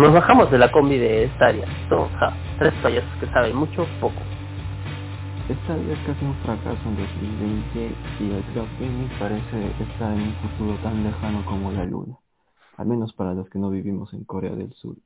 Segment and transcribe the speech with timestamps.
[0.00, 1.66] Nos bajamos de la combi de Stadia.
[1.90, 2.10] Somos
[2.58, 4.16] tres payasos que saben mucho poco.
[5.44, 10.74] Stadia es casi un fracaso en 2020 y el gaming parece estar en un futuro
[10.82, 12.16] tan lejano como la luna.
[12.78, 14.96] Al menos para los que no vivimos en Corea del Sur.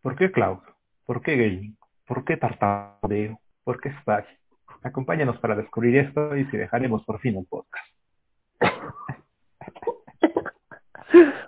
[0.00, 0.58] ¿Por qué cloud?
[1.04, 1.76] ¿Por qué gaming?
[2.06, 3.40] ¿Por qué tartamudeo?
[3.64, 4.38] ¿Por qué Stadia?
[4.84, 7.88] Acompáñanos para descubrir esto y si dejaremos por fin el podcast.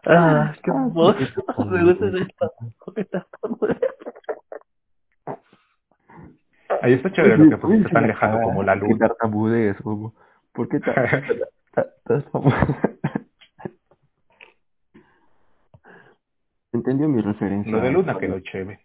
[0.06, 1.16] Ah, qué voz.
[1.70, 2.52] Me gusta esta
[6.82, 8.98] Ahí está chévere lo que pusiste tan lejano como la luz.
[8.98, 10.14] tartamudees, como,
[10.52, 10.80] ¿por qué
[16.72, 17.72] Entendió mi referencia.
[17.72, 18.80] Lo de Luna quedó chévere.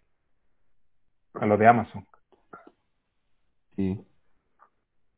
[1.34, 2.06] A lo de Amazon.
[3.76, 4.06] Sí.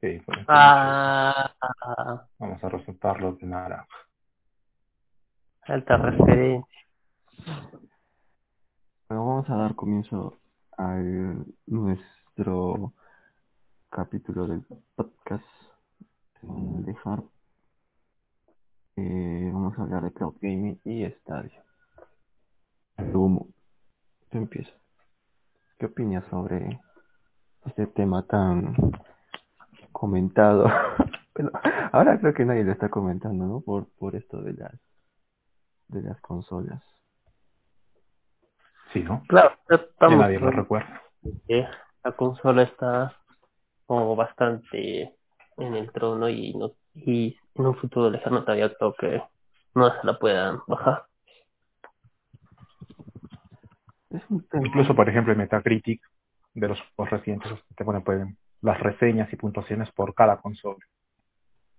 [0.01, 0.47] Sí, por eso.
[0.49, 1.55] Ah,
[2.39, 3.87] Vamos a resaltarlo de naranja.
[5.73, 6.81] Alta referencia.
[9.09, 10.39] Bueno, vamos a dar comienzo
[10.77, 11.01] a
[11.67, 12.93] nuestro
[13.89, 14.63] capítulo del
[14.95, 15.45] podcast.
[16.43, 17.23] A dejar.
[18.97, 21.63] Eh, vamos a hablar de cloud gaming y estadio.
[23.11, 23.49] Lumo,
[24.31, 24.75] tú empiezas.
[25.79, 26.81] ¿Qué opinas sobre
[27.65, 28.75] este tema tan
[29.91, 30.67] comentado?
[31.35, 31.51] bueno,
[31.93, 33.61] ahora creo que nadie lo está comentando, ¿no?
[33.61, 34.92] Por, por esto de las
[35.93, 36.83] de las consolas.
[38.93, 39.23] Sí, ¿no?
[39.29, 41.03] Claro, estamos nadie lo recuerda.
[42.05, 43.17] la consola está
[43.87, 45.15] como bastante
[45.57, 49.23] en el trono y no y en un futuro lejano todavía creo que
[49.75, 51.07] no se la puedan bajar.
[54.53, 56.03] Incluso, por ejemplo, en Metacritic,
[56.55, 58.27] de los recientes, te ponen pues,
[58.61, 60.85] las reseñas y puntuaciones por cada consola.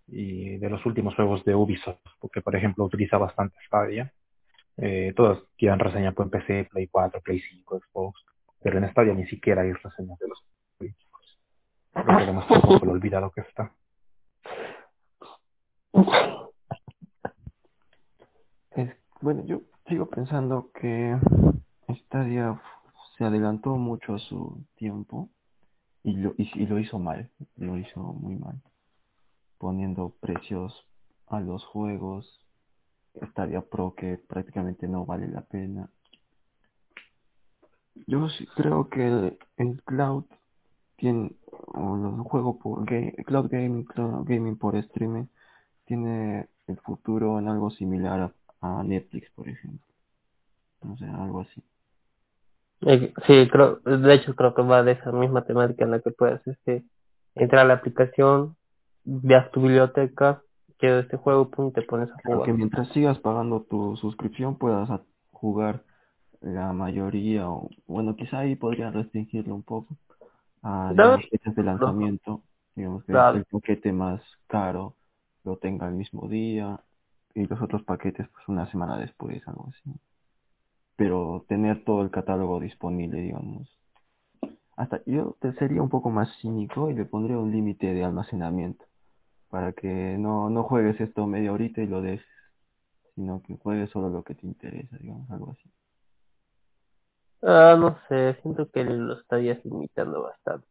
[0.08, 4.14] Y de los últimos juegos de Ubisoft, porque por ejemplo utiliza bastante Stadia,
[4.78, 8.22] eh, todos tienen reseña por PC, Play 4, Play 5, Xbox,
[8.62, 10.44] pero en Stadia ni siquiera hay reseñas de los
[10.78, 11.40] críticos.
[11.96, 13.72] Lo que demuestra un poco lo olvidado que está.
[18.72, 18.90] Es,
[19.22, 21.16] bueno, yo sigo pensando que
[21.90, 22.60] Stadia
[23.18, 25.30] se adelantó mucho a su tiempo
[26.02, 28.60] y lo, y lo hizo mal, lo hizo muy mal,
[29.64, 30.86] poniendo precios
[31.28, 32.42] a los juegos,
[33.32, 35.90] Stadia Pro que prácticamente no vale la pena.
[38.08, 40.26] Yo sí creo que el, el cloud
[40.98, 45.28] tiene, o los juegos por ga- cloud gaming, cloud gaming por streaming
[45.86, 49.88] tiene el futuro en algo similar a, a Netflix, por ejemplo.
[50.82, 51.64] No sé, algo así.
[52.82, 56.12] Eh, Sí, creo, de hecho creo que va de esa misma temática en la que
[56.12, 56.84] puedes este,
[57.36, 58.58] entrar a la aplicación,
[59.06, 60.42] veas tu biblioteca,
[60.78, 62.58] quiero este juego, pum, te pones a Pero que jugar.
[62.58, 65.84] mientras sigas pagando tu suscripción puedas a- jugar
[66.42, 69.98] la mayoría, o bueno, quizá ahí podría restringirlo un poco
[70.64, 72.44] a las fechas de lanzamiento,
[72.76, 73.38] digamos que Claro.
[73.40, 74.96] el paquete más caro
[75.44, 76.82] lo tenga el mismo día
[77.36, 79.92] y los otros paquetes pues una semana después, algo así.
[80.98, 83.70] Pero tener todo el catálogo disponible, digamos.
[84.78, 88.86] Hasta yo te sería un poco más cínico y le pondría un límite de almacenamiento
[89.54, 92.26] para que no, no juegues esto media horita y lo dejes,
[93.14, 95.72] sino que juegues solo lo que te interesa, digamos, algo así.
[97.44, 100.66] Ah, no sé, siento que lo estarías limitando bastante.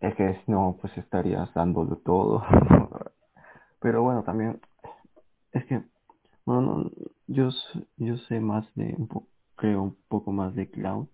[0.00, 2.42] Es que si no, pues estarías dándolo todo.
[3.80, 4.58] Pero bueno, también
[5.52, 5.82] es que,
[6.46, 6.90] bueno, no,
[7.26, 7.50] yo,
[7.98, 9.26] yo sé más de, un po-
[9.56, 11.08] creo un poco más de cloud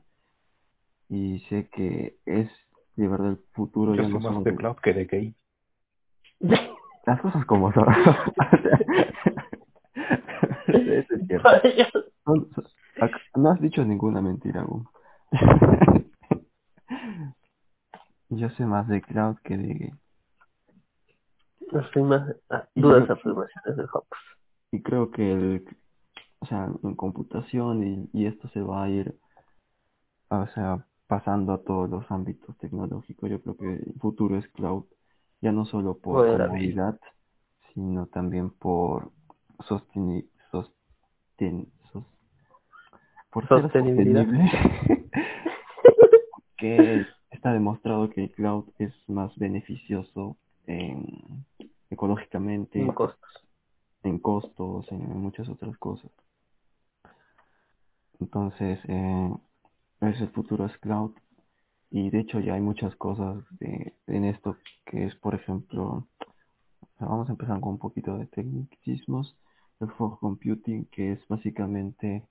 [1.08, 2.48] y sé que es
[2.94, 5.34] de verdad el futuro Yo ya no más de- cloud que de game.
[6.41, 7.86] Las cosas como son.
[10.68, 11.48] Eso es cierto.
[13.36, 14.86] No has dicho ninguna mentira aún.
[18.28, 19.92] Yo sé más de cloud que de
[21.72, 24.18] No soy más ah, Y duras yo- afirmaciones de Hopps.
[24.72, 25.65] y creo que el,
[26.41, 29.16] o sea, en computación y, y esto se va a ir,
[30.28, 33.30] o sea, pasando a todos los ámbitos tecnológicos.
[33.30, 34.84] Yo creo que el futuro es cloud,
[35.47, 37.01] ya no solo por Joder, comodidad,
[37.72, 39.13] sino también por
[39.69, 40.72] sosten, sos-
[43.31, 44.27] por Sostenibilidad.
[44.27, 44.51] sostenible.
[46.59, 51.45] que está demostrado que el cloud es más beneficioso en-
[51.91, 53.48] ecológicamente, Sin costos.
[54.03, 56.10] en costos, en muchas otras cosas.
[58.19, 59.31] Entonces, eh,
[60.01, 61.13] ese el futuro es cloud.
[61.97, 66.07] Y de hecho ya hay muchas cosas de, en esto que es, por ejemplo,
[67.01, 69.34] vamos a empezar con un poquito de tecnicismos.
[69.81, 72.22] El fog computing, que es básicamente...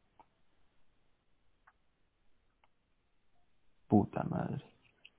[3.87, 4.63] Puta madre.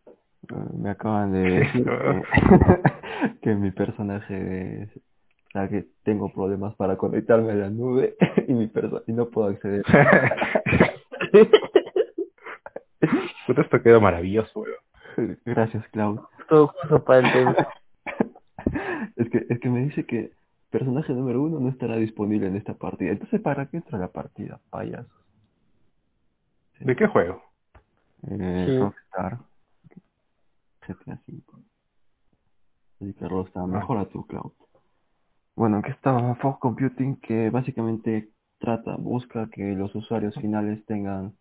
[0.07, 1.85] Eh, me acaban de decir
[3.43, 4.91] que, mi personaje es
[5.71, 8.15] que tengo problemas para conectarme a la nube
[8.47, 9.85] y mi persona y no puedo acceder.
[13.47, 15.39] Puta, esto quedó maravilloso, weón.
[15.45, 16.21] Gracias, Cloud.
[16.49, 17.57] Todo justo para el tema.
[19.17, 20.33] Es que, es que me dice que
[20.71, 23.13] personaje número uno no estará disponible en esta partida.
[23.13, 24.61] Entonces, ¿para qué entra la partida?
[24.69, 25.11] Payasos.
[26.81, 27.43] ¿De qué juego?
[28.29, 28.79] Eh, Sí.
[28.79, 29.39] Rockstar.
[30.87, 31.43] GTA V.
[33.01, 34.53] Así que Rockstar, mejora tu cloud.
[35.55, 38.29] Bueno, que estaba Fog Computing que básicamente
[38.59, 41.35] trata, busca que los usuarios finales tengan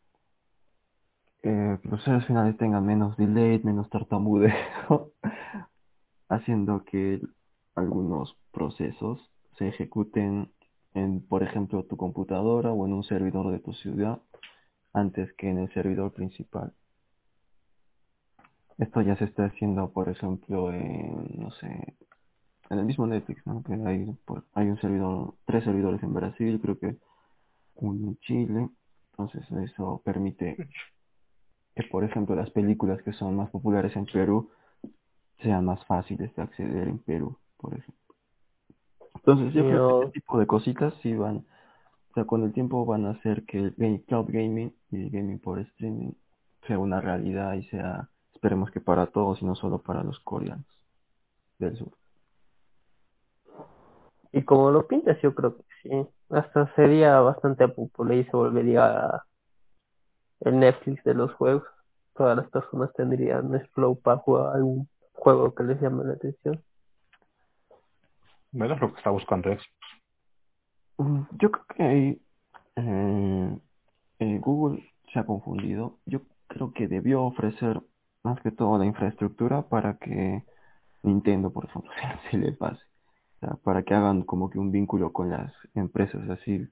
[1.91, 5.11] usuarios finales tengan menos delay, menos tartamudeo,
[6.29, 7.21] haciendo que
[7.75, 10.51] algunos procesos se ejecuten
[10.93, 14.21] en, por ejemplo, tu computadora o en un servidor de tu ciudad
[14.93, 16.73] antes que en el servidor principal.
[18.77, 21.95] Esto ya se está haciendo, por ejemplo, en, no sé,
[22.69, 23.61] en el mismo Netflix, ¿no?
[23.63, 26.97] Que hay, pues, hay un servidor, tres servidores en Brasil, creo que
[27.75, 28.69] uno en Chile.
[29.11, 30.67] Entonces eso permite
[31.75, 34.49] que, por ejemplo, las películas que son más populares en Perú
[35.41, 37.95] sean más fáciles de acceder en Perú, por ejemplo.
[39.15, 42.85] Entonces yo creo que este tipo de cositas sí van, o sea, con el tiempo
[42.85, 46.13] van a hacer que el ga- cloud gaming y el gaming por streaming
[46.67, 50.65] sea una realidad y sea, esperemos que para todos y no solo para los coreanos
[51.59, 51.91] del sur.
[54.31, 55.89] Y como lo pintas, yo creo que sí.
[56.29, 59.21] Hasta sería bastante popular y se volvería
[60.41, 61.63] el Netflix de los juegos.
[62.15, 66.63] Todas las personas tendrían Flow para jugar algún juego que les llame la atención.
[68.51, 69.65] Bueno, es lo que está buscando Xbox.
[70.97, 72.21] Mm, Yo creo que ahí
[72.77, 73.57] eh,
[74.19, 75.97] eh, Google se ha confundido.
[76.05, 77.81] Yo creo que debió ofrecer
[78.23, 80.43] más que todo la infraestructura para que
[81.03, 82.81] Nintendo, por ejemplo, se, se le pase.
[83.35, 86.65] O sea, para que hagan como que un vínculo con las empresas así,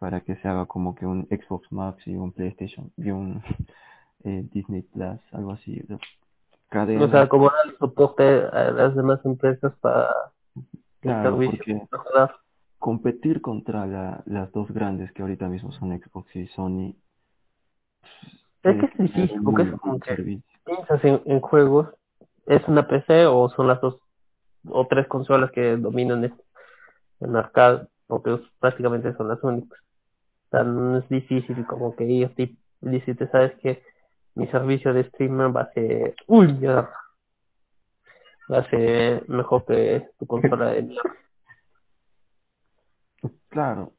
[0.00, 3.42] para que se haga como que un Xbox Max y un PlayStation y un
[4.24, 5.80] eh, Disney Plus, algo así.
[6.68, 7.04] cadena.
[7.06, 10.08] O sea, como darle soporte a las demás empresas para
[11.00, 11.86] Claro, servicio porque
[12.78, 16.94] competir contra la- las dos grandes que ahorita mismo son Xbox y Sony.
[18.62, 21.88] Es que es difícil, porque es como que piensas en, en juegos,
[22.46, 23.98] ¿es una PC o son las dos
[24.68, 26.34] o tres consolas que dominan el,
[27.20, 27.88] el mercado?
[28.06, 29.78] Porque prácticamente son las únicas.
[30.50, 33.82] O sea, no es difícil como que ellos te te sabes que
[34.34, 36.90] mi servicio de streamer va a ser, uy, mierda,
[38.50, 41.14] va a ser mejor que tu consola de mierda.
[43.48, 43.92] Claro,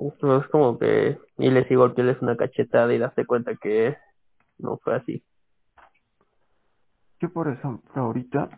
[0.00, 3.96] Esto es como que, y les digo que les una cachetada y darse cuenta que
[4.58, 5.22] no fue así.
[7.20, 8.48] yo por ejemplo ahorita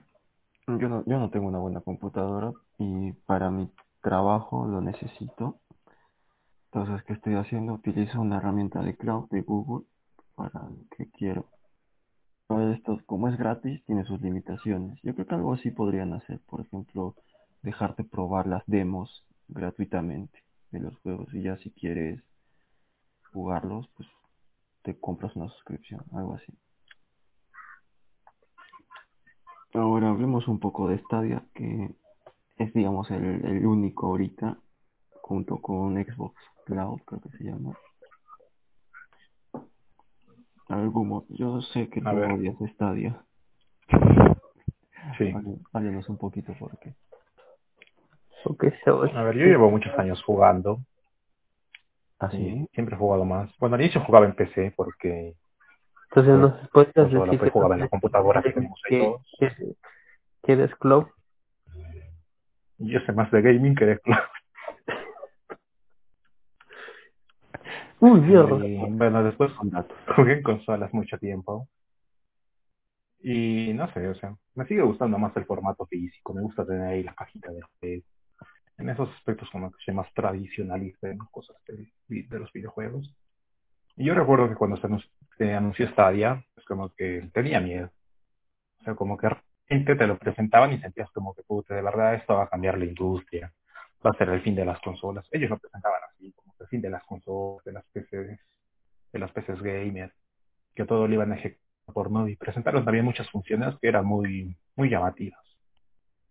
[0.66, 3.70] yo no, yo no tengo una buena computadora y para mi
[4.02, 5.60] trabajo lo necesito.
[6.80, 7.72] Entonces, ¿qué estoy haciendo?
[7.72, 9.84] Utilizo una herramienta de cloud de Google
[10.36, 11.46] para lo que quiero.
[12.46, 14.96] Pero esto, como es gratis, tiene sus limitaciones.
[15.02, 16.38] Yo creo que algo así podrían hacer.
[16.46, 17.16] Por ejemplo,
[17.62, 21.34] dejarte probar las demos gratuitamente de los juegos.
[21.34, 22.22] Y ya si quieres
[23.32, 24.08] jugarlos, pues
[24.82, 26.56] te compras una suscripción, algo así.
[29.74, 31.90] Ahora hablemos un poco de Stadia, que
[32.56, 34.58] es, digamos, el único ahorita,
[35.22, 37.72] junto con Xbox Cloud, creo que se llama.
[40.68, 42.30] A ver, Gumo, yo sé que A tú ver.
[42.32, 43.24] odias Stadia.
[45.16, 45.32] Sí.
[45.72, 46.94] Háblenos un poquito por qué.
[49.14, 50.80] A ver, yo llevo muchos años jugando.
[52.20, 52.36] ¿Ah, sí?
[52.38, 53.50] y siempre he jugado más.
[53.58, 55.34] Bueno, al inicio jugaba en PC porque
[56.10, 59.04] Entonces Pues, nos puedes decir pues, que jugaba en la computadora que tenemos ahí que,
[59.04, 59.22] todos.
[59.38, 59.74] que,
[60.42, 61.06] que eres Cloud.
[62.78, 64.18] yo sé más de gaming que de cloud.
[68.00, 68.64] Uy, mierda.
[68.66, 69.50] Y bueno, después
[70.16, 71.68] jugué en consolas mucho tiempo.
[73.20, 76.32] Y no sé, o sea, me sigue gustando más el formato físico.
[76.34, 78.04] Me gusta tener ahí la cajita de juego.
[78.78, 83.12] En esos aspectos como que soy más tradicionalista en cosas de, de los videojuegos.
[83.96, 87.90] Y yo recuerdo que cuando se, anunció, se anunció Stadia, pues como que tenía miedo.
[88.80, 89.34] O sea, como que de
[89.68, 92.78] repente te lo presentaban y sentías como que, puta, de verdad esto va a cambiar
[92.78, 93.52] la industria.
[94.04, 95.26] Va a ser el fin de las consolas.
[95.32, 98.40] Ellos lo presentaban así, como el fin de las consolas, de las PCs,
[99.12, 100.12] de las PCs gamer,
[100.74, 104.04] que todo lo iban a ejecutar por no y presentaron también muchas funciones que eran
[104.04, 105.40] muy, muy llamativas.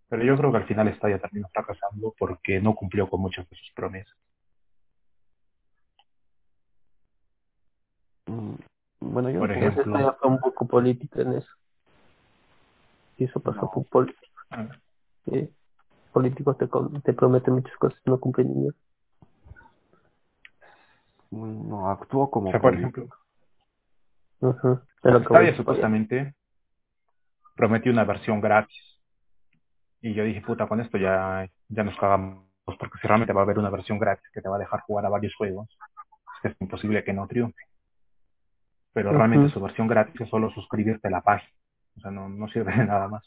[0.07, 3.55] Pero yo creo que al final Stadia terminó fracasando porque no cumplió con muchas de
[3.57, 4.15] sus promesas.
[8.27, 8.55] Mm,
[8.99, 9.99] Bueno, yo Por ejemplo.
[9.99, 11.51] ya fue un poco política en eso.
[13.17, 13.71] Y eso pasó No.
[13.71, 14.41] por político.
[14.49, 14.67] Ah,
[15.25, 15.49] Sí.
[16.17, 16.67] Políticos te,
[17.03, 18.73] te prometen muchas cosas y no cumplen ni nada.
[21.31, 23.01] no actuó como O sea, por político.
[23.01, 23.17] ejemplo.
[25.03, 25.53] Es que voy.
[25.55, 26.35] supuestamente
[27.55, 28.99] prometió una versión gratis.
[30.01, 32.45] Y yo dije, puta, con esto ya, ya nos cagamos.
[32.65, 35.05] Porque si realmente va a haber una versión gratis que te va a dejar jugar
[35.05, 35.67] a varios juegos,
[36.43, 37.61] es imposible que no triunfe.
[38.93, 41.51] Pero realmente su versión gratis es solo suscribirte a la página.
[41.97, 43.23] O sea, no, no sirve de nada más.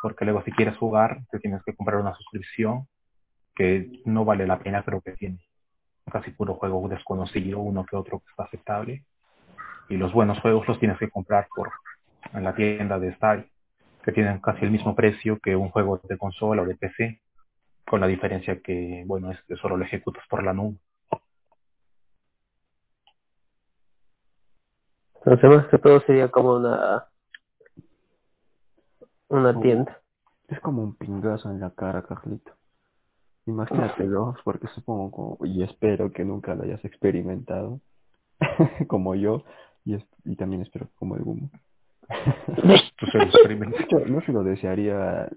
[0.00, 2.86] Porque luego si quieres jugar, te tienes que comprar una suscripción
[3.54, 5.38] que no vale la pena, pero que tiene
[6.10, 9.04] casi puro juego desconocido, uno que otro que está aceptable.
[9.88, 11.70] Y los buenos juegos los tienes que comprar por
[12.32, 13.46] en la tienda de Stadia,
[14.04, 17.20] que tienen casi el mismo precio que un juego de consola o de PC,
[17.86, 20.76] con la diferencia que, bueno, es que solo lo ejecutas por la nube.
[25.24, 27.04] Sea, más que todo sería como una
[29.28, 30.00] una tienda.
[30.48, 32.52] Es como un pingazo en la cara, Carlito.
[33.46, 37.80] Imagínatelo, porque supongo como- y espero que nunca lo hayas experimentado,
[38.88, 39.44] como yo,
[39.84, 41.50] y, es- y también espero que como el humo.
[42.98, 43.78] Tú se lo experimentas.
[43.78, 45.28] De hecho, no se lo desearía.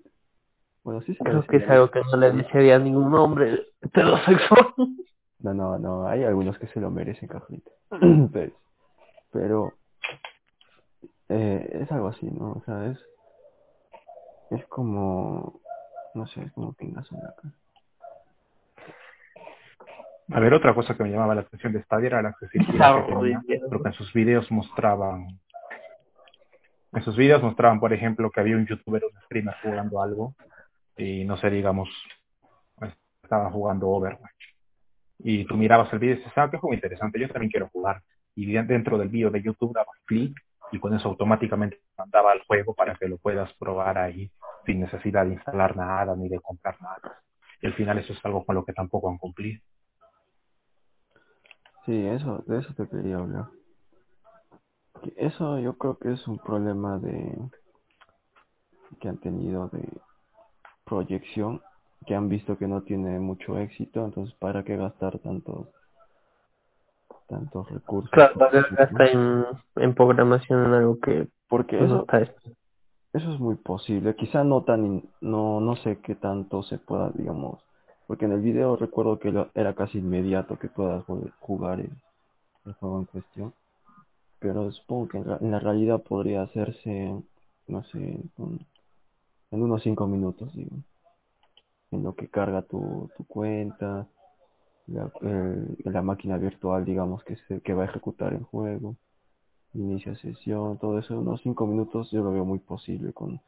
[0.84, 1.74] Bueno, sí se lo Creo que es desearía.
[1.82, 4.68] algo que no le desearía a ningún hombre heterosexual.
[5.40, 7.72] No, no, no, hay algunos que se lo merecen, Carlito.
[8.32, 8.52] Pero,
[9.32, 9.74] pero
[11.30, 12.54] eh, es algo así, ¿no?
[12.54, 12.98] O sea, es,
[14.52, 15.60] es como,
[16.14, 17.54] no sé, es como pingazo en la cara.
[20.32, 23.14] A ver, otra cosa que me llamaba la atención de Stadia era la accesibilidad que
[23.22, 25.28] tenía, porque en sus videos mostraban,
[26.94, 30.36] en sus videos mostraban, por ejemplo, que había un youtuber, un streamer jugando algo,
[30.98, 31.90] y no sé, digamos,
[33.24, 34.34] estaba jugando Overwatch.
[35.20, 38.02] Y tú mirabas el video y dices, ah, qué juego interesante, yo también quiero jugar.
[38.36, 40.34] Y de- dentro del video de YouTube dabas clic
[40.72, 44.32] y con eso automáticamente te mandaba al juego para que lo puedas probar ahí
[44.66, 47.22] sin necesidad de instalar nada ni de comprar nada.
[47.62, 49.62] Y al final eso es algo con lo que tampoco han cumplido.
[51.86, 53.46] Sí, eso, de eso te quería hablar.
[55.18, 57.38] Eso yo creo que es un problema de
[59.00, 59.88] que han tenido de
[60.86, 61.62] proyección,
[62.06, 65.68] que han visto que no tiene mucho éxito, entonces para qué gastar tantos
[67.30, 68.10] tantos recursos.
[68.12, 68.34] Claro,
[68.72, 69.46] gastar en,
[69.78, 72.22] en programación en algo que Porque no eso, está
[73.14, 74.16] eso es muy posible.
[74.16, 77.64] Quizá no tan, in- no, no sé qué tanto se pueda, digamos,
[78.08, 81.06] porque en el video recuerdo que lo- era casi inmediato que puedas
[81.40, 81.92] jugar el,
[82.66, 83.54] el juego en cuestión.
[84.40, 87.16] Pero supongo que en, en la realidad podría hacerse,
[87.68, 88.20] no sé,
[89.52, 90.76] en unos 5 minutos, digo.
[91.92, 94.08] En lo que carga tu, tu cuenta,
[94.92, 98.96] la, el- la máquina virtual, digamos, que, se, que va a ejecutar el juego,
[99.74, 103.40] inicia sesión, todo eso, unos 5 minutos yo lo veo muy posible con,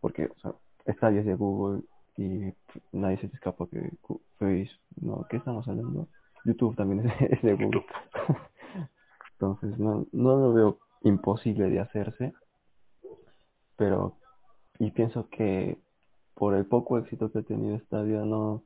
[0.00, 0.54] porque, o sea,
[0.94, 1.82] Stadia es de Google
[2.16, 2.52] y
[2.92, 6.08] nadie se te escapa que Gu- Face, no, ¿qué estamos hablando?
[6.44, 7.84] YouTube también es, es de Google.
[9.32, 12.32] Entonces, no, no lo veo imposible de hacerse,
[13.76, 14.14] pero,
[14.78, 15.78] y pienso que
[16.34, 18.62] por el poco éxito que ha tenido Stadia, no,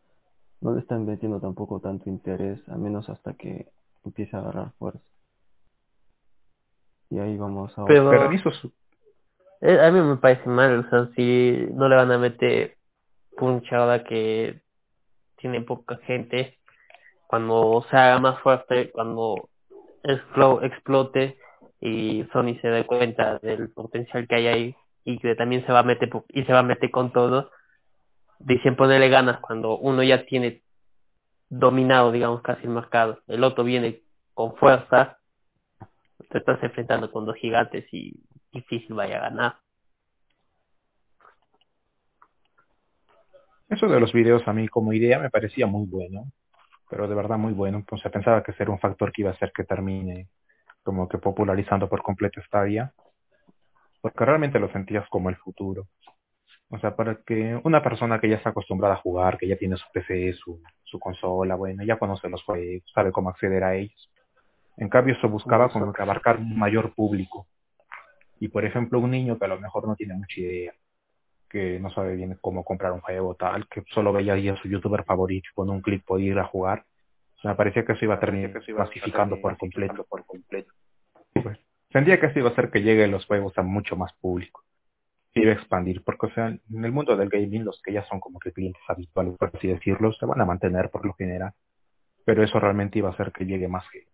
[0.60, 3.68] no le están metiendo tampoco tanto interés, al menos hasta que
[4.04, 5.00] empiece a agarrar fuerza.
[7.10, 8.72] Y ahí vamos a Pero- Pero hizo su,
[9.62, 12.76] Eh, a mí me parece mal, o sea, si no le van a meter
[13.36, 14.60] punchada que
[15.36, 16.56] tiene poca gente,
[17.26, 19.50] cuando se haga más fuerte, cuando
[20.02, 21.36] explo- explote
[21.78, 25.80] y Sony se dé cuenta del potencial que hay ahí y que también se va
[25.80, 27.50] a meter po- y se va a meter con todo,
[28.40, 30.62] dicen ponerle ganas cuando uno ya tiene
[31.48, 34.02] dominado, digamos, casi el mercado, el otro viene
[34.34, 35.18] con fuerza,
[36.30, 38.14] te estás enfrentando con dos gigantes y
[38.52, 39.56] difícil vaya a ganar.
[43.68, 46.32] Eso de los videos a mí como idea me parecía muy bueno,
[46.88, 47.84] pero de verdad muy bueno.
[47.88, 50.28] O sea, pensaba que era un factor que iba a hacer que termine
[50.82, 52.92] como que popularizando por completo Stadia,
[54.00, 55.86] porque realmente lo sentías como el futuro.
[56.70, 59.76] O sea, para que una persona que ya está acostumbrada a jugar, que ya tiene
[59.76, 64.10] su PC, su, su consola, bueno, ya conoce los juegos, sabe cómo acceder a ellos.
[64.76, 67.46] En cambio, eso buscaba como que abarcar un mayor público.
[68.38, 70.72] Y por ejemplo, un niño que a lo mejor no tiene mucha idea,
[71.48, 74.68] que no sabe bien cómo comprar un juego tal, que solo veía ahí a su
[74.68, 76.84] youtuber favorito, con un clic podía ir a jugar,
[77.42, 80.72] me parecía que eso iba a terminar clasificando por completo, por completo.
[81.32, 81.58] Pues,
[81.90, 84.62] sentía que eso iba a hacer que lleguen los juegos a mucho más público.
[85.52, 88.52] Expandir, porque o sea, en el mundo del gaming los que ya son como que
[88.52, 91.52] clientes habituales, por así decirlo, se van a mantener por lo general.
[92.24, 94.10] Pero eso realmente iba a hacer que llegue más gente.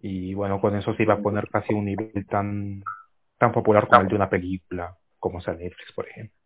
[0.00, 2.82] Y bueno, con eso se iba a poner casi un nivel tan,
[3.38, 6.36] tan popular como el de una película, como sea Netflix, por ejemplo.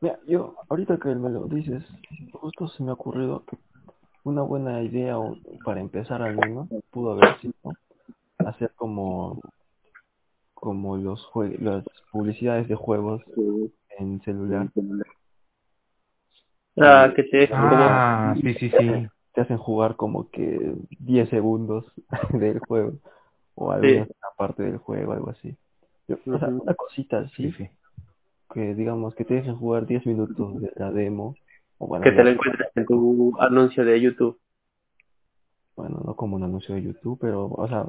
[0.00, 1.84] Mira, yo, ahorita que me lo dices,
[2.32, 3.44] justo se me ha ocurrido
[4.24, 5.16] una buena idea,
[5.64, 7.54] para empezar al menos, pudo haber sido
[8.38, 9.40] hacer como,
[10.60, 13.22] como los jue las publicidades de juegos
[13.98, 14.70] en celular.
[16.76, 19.06] Ah, que te Ah, sí, sí, sí.
[19.34, 21.92] Te hacen jugar como que 10 segundos
[22.32, 22.94] del juego
[23.54, 24.12] o alguna Sí.
[24.36, 25.56] parte del juego, algo así.
[26.08, 26.62] Yo- o sea, Ujú.
[26.62, 27.68] una cosita así, Sí, sí.
[28.52, 31.34] que digamos que te dejen jugar 10 minutos de la demo,
[31.78, 34.38] o bueno, que te lo encuentres en tu anuncio de YouTube.
[35.76, 37.86] bueno, no como un anuncio de YouTube, pero, o sea,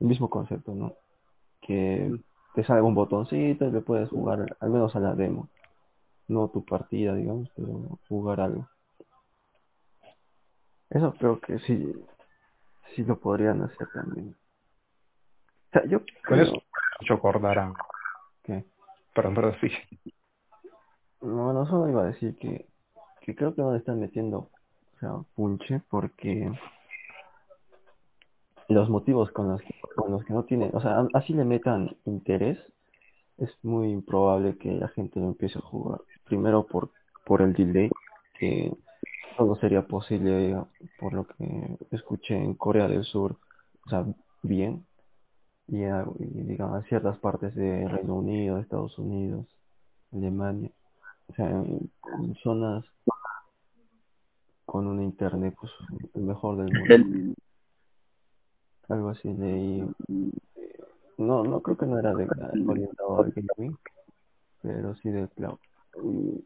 [0.00, 0.92] el mismo concepto, ¿no?
[1.66, 2.14] Que
[2.54, 5.48] te sale un botoncito y le puedes jugar al menos a la demo.
[6.28, 8.68] No tu partida, digamos, pero jugar algo.
[10.90, 11.92] Eso creo que sí,
[12.94, 14.36] sí lo podrían hacer también.
[15.68, 16.52] O sea, yo creo
[17.00, 17.74] mucho acordar a...
[18.44, 18.64] que,
[19.14, 19.68] Perdón, perdón, sí.
[21.20, 22.66] no, no solo iba a decir que,
[23.20, 26.52] que creo que no le están metiendo, o sea, punche, porque
[28.68, 31.96] los motivos con los que, con los que no tienen, o sea, así le metan
[32.04, 32.58] interés,
[33.38, 36.00] es muy improbable que la gente lo empiece a jugar.
[36.24, 36.90] Primero por,
[37.26, 37.90] por el delay,
[38.38, 38.72] que
[39.36, 40.56] solo sería posible,
[40.98, 43.36] por lo que escuché en Corea del Sur,
[43.86, 44.06] o sea,
[44.42, 44.86] bien,
[45.66, 49.46] y, a- digamos, ciertas partes de Reino Unido, Estados Unidos,
[50.12, 50.70] Alemania,
[51.28, 51.64] o sea,
[52.42, 52.84] zonas
[54.64, 55.72] con un internet, pues,
[56.14, 56.86] el mejor del mundo.
[58.88, 59.88] Algo así leí.
[61.16, 62.26] No, no creo que no era de
[62.66, 63.76] orientado al gaming,
[64.60, 65.58] pero sí del cloud.
[66.02, 66.44] Y,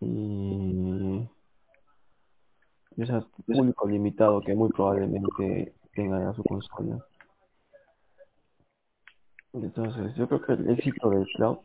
[0.00, 1.28] y,
[3.04, 7.04] sea, público limitado que muy probablemente tenga su consola.
[9.52, 11.58] Entonces, yo creo que el éxito del cloud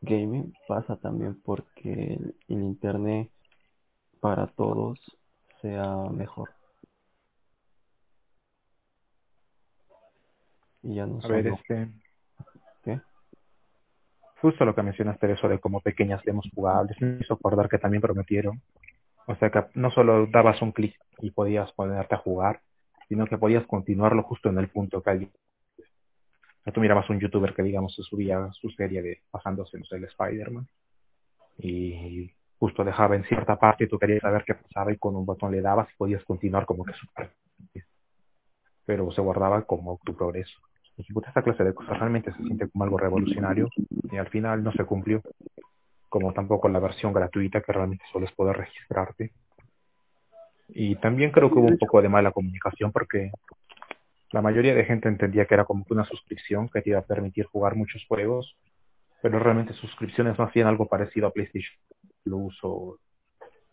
[0.00, 3.30] gaming pasa también porque el, el internet
[4.20, 4.98] para todos
[5.60, 6.50] sea mejor.
[10.82, 11.88] Y ya no A ver, este...
[12.84, 13.00] ¿qué?
[14.40, 18.00] Justo lo que mencionaste eso de como pequeñas demos jugables, me hizo acordar que también
[18.00, 18.62] prometieron.
[19.26, 22.60] O sea que no solo dabas un clic y podías ponerte a jugar,
[23.08, 25.30] sino que podías continuarlo justo en el punto que alguien...
[26.72, 30.04] Tú mirabas un youtuber que, digamos, se subía su serie de pasándose, no sé, el
[30.04, 30.68] Spider-Man,
[31.58, 35.26] y justo dejaba en cierta parte y tú querías saber qué pasaba y con un
[35.26, 37.32] botón le dabas y podías continuar como que super.
[38.84, 40.58] Pero se guardaba como tu progreso.
[41.12, 43.68] Puta, esta clase de cosas realmente se siente como algo revolucionario
[44.10, 45.22] y al final no se cumplió.
[46.08, 49.32] Como tampoco la versión gratuita que realmente solo es poder registrarte.
[50.68, 53.30] Y también creo que hubo un poco de mala comunicación porque
[54.32, 57.46] la mayoría de gente entendía que era como una suscripción que te iba a permitir
[57.46, 58.56] jugar muchos juegos,
[59.22, 61.76] pero realmente suscripciones no hacían algo parecido a PlayStation
[62.22, 62.96] Plus o,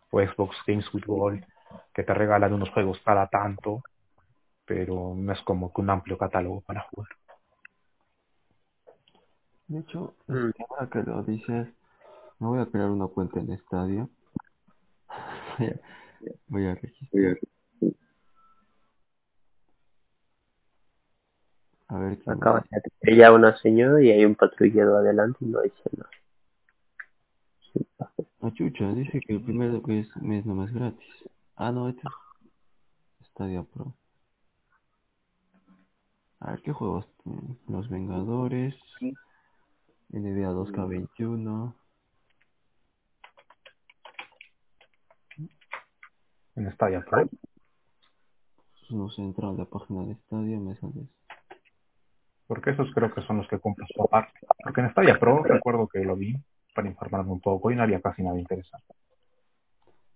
[0.09, 1.43] o Xbox Games with Gold,
[1.93, 3.83] que te regalan unos juegos cada tanto,
[4.67, 7.09] pero no es como que un amplio catálogo para jugar.
[9.67, 10.49] De hecho, Mm.
[10.49, 11.67] este, ahora que lo dices,
[12.39, 14.07] me voy a crear una cuenta en Stadia.
[15.57, 15.79] voy, a,
[16.47, 17.37] voy a registrar.
[21.89, 25.45] A ver qué Acaba de atropellar a una señora y hay un patrullero adelante y
[25.45, 26.09] no dice nada.
[27.73, 27.87] Sí.
[28.41, 31.07] Ah, chucha, dice que el primer mes, mes nomás gratis.
[31.55, 32.01] Ah, no, este
[33.21, 33.93] es Stadia Pro.
[36.39, 37.57] A ver, ¿qué juegos tienen?
[37.67, 38.75] Los Vengadores,
[40.09, 41.73] NBA 2K21.
[46.55, 47.29] En Stadia Pro.
[48.89, 51.07] No sé, entrar a la página de Stadia, me sale.
[52.47, 54.39] Porque esos creo que son los que compras por aparte.
[54.63, 56.35] Porque en Stadia Pro recuerdo que lo vi
[56.73, 58.93] para informarme un poco y no había casi nada interesante.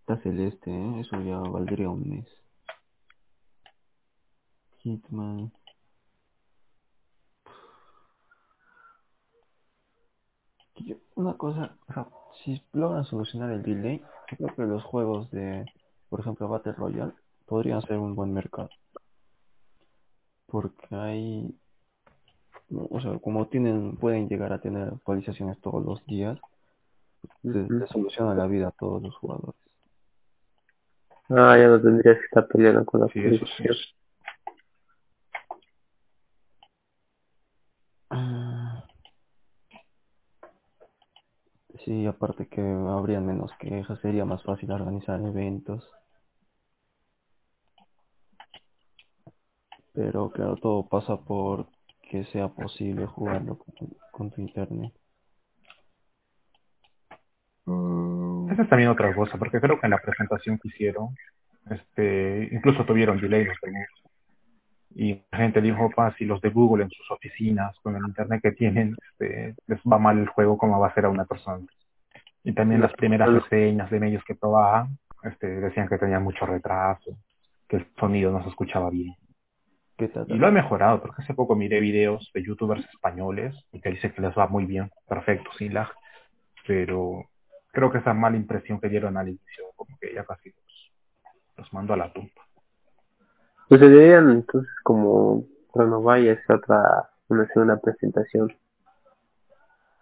[0.02, 1.00] Está celeste, ¿eh?
[1.02, 2.28] Eso ya valdría un mes.
[4.80, 5.52] Hitman.
[10.71, 12.08] Que yo- Una cosa, o sea,
[12.44, 15.66] si logran solucionar el delay, yo creo que los juegos de,
[16.10, 17.14] por ejemplo, Battle Royale,
[17.46, 18.70] podrían ser un buen mercado.
[20.48, 21.54] Porque hay,
[22.70, 26.40] o sea, como tienen, pueden llegar a tener actualizaciones todos los días,
[27.44, 29.60] les, soluciona la vida a todos los jugadores.
[31.30, 33.64] Ah, ya no tendrías que estar peleando con la Sí, eso sí.
[33.64, 33.86] policía.
[38.10, 38.86] Ah.
[41.86, 45.90] Sí, aparte que habría menos quejas, sería más fácil organizar eventos.
[49.94, 51.68] Pero claro, todo pasa por
[52.10, 54.94] que sea posible jugarlo con tu, con tu internet.
[57.66, 58.52] Mm.
[58.52, 61.16] Esa es también otra cosa, porque creo que en la presentación que hicieron,
[61.70, 63.72] este, incluso tuvieron delay los de
[64.96, 68.42] Y la gente dijo, pa, si los de Google en sus oficinas, con el internet
[68.42, 71.66] que tienen, este, les va mal el juego, ¿cómo va a ser a una persona?
[72.44, 77.18] Y también las primeras reseñas de medios que probaban, este, decían que tenía mucho retraso,
[77.68, 79.16] que el sonido no se escuchaba bien.
[80.28, 84.12] Y lo he mejorado, porque hace poco miré videos de youtubers españoles y que dice
[84.12, 85.90] que les va muy bien, perfecto, sin lag.
[86.66, 87.26] Pero
[87.72, 90.92] creo que esa mala impresión que dieron al inicio, como que ya casi los,
[91.58, 92.41] los mandó a la tumba.
[93.72, 98.54] Pues deberían entonces como renovar y hacer otra, una segunda presentación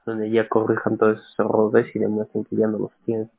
[0.07, 3.29] donde ya corrijan todos esos errores y demuestren que ya no los tienen.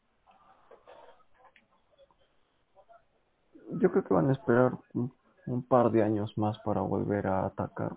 [3.73, 5.13] Yo creo que van a esperar un,
[5.49, 7.97] un par de años más para volver a atacar.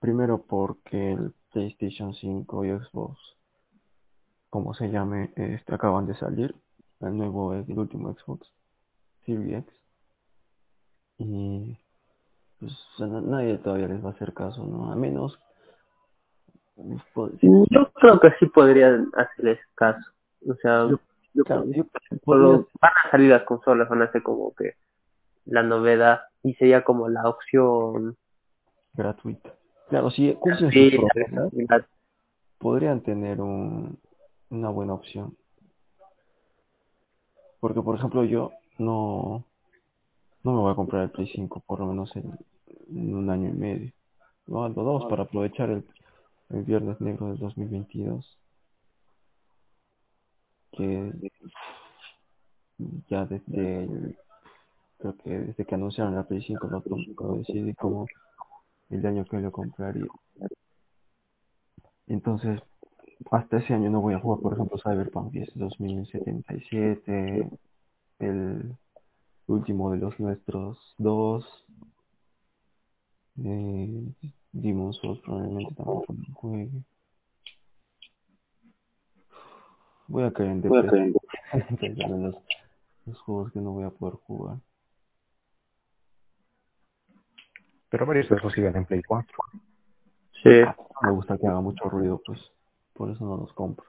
[0.00, 3.18] Primero porque el PlayStation 5 y Xbox
[4.48, 6.56] como se llame, este, acaban de salir,
[7.00, 8.50] el nuevo, el último Xbox
[9.26, 9.87] Series X.
[11.18, 11.76] Y
[12.60, 14.92] pues nadie todavía les va a hacer caso, ¿no?
[14.92, 15.38] A menos...
[17.12, 20.00] Pues, yo creo que sí podrían hacerles caso.
[20.48, 20.88] O sea,
[21.34, 22.52] van
[22.82, 24.74] a salir las consolas, van a ser como que
[25.44, 28.16] la novedad y sería como la opción
[28.92, 29.54] gratuita.
[29.88, 30.36] Claro, si
[30.70, 30.98] sí,
[32.58, 33.98] podrían tener un,
[34.50, 35.36] una buena opción.
[37.60, 39.44] Porque, por ejemplo, yo no,
[40.42, 42.38] no me voy a comprar el Play 5 por lo menos en,
[42.90, 43.92] un año y medio.
[44.46, 45.84] No, lo dos para aprovechar el,
[46.50, 48.38] el Viernes Negro del 2022.
[50.72, 51.12] Que
[53.08, 54.16] ya desde
[54.98, 58.06] creo que desde que anunciaron la Play 5 lo, lo decidí como
[58.90, 60.06] el año que lo compraría.
[62.06, 62.60] Entonces,
[63.30, 67.50] hasta ese año no voy a jugar, por ejemplo, Cyberpunk 10 2077,
[68.20, 68.76] el
[69.48, 71.64] último de los nuestros dos,
[73.44, 74.12] eh,
[74.92, 76.82] Souls probablemente tampoco lo juegue.
[80.06, 81.14] Voy a caer en depresión
[81.80, 82.36] en los,
[83.06, 84.58] los juegos que no voy a poder jugar.
[87.90, 89.36] Pero varios de esos siguen en Play 4.
[90.42, 90.50] Sí.
[91.02, 92.40] Me gusta que haga mucho ruido, pues
[92.92, 93.86] por eso no los compro.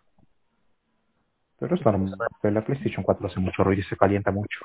[1.58, 4.60] Pero es normal, la PlayStation 4 hace mucho ruido y se calienta mucho.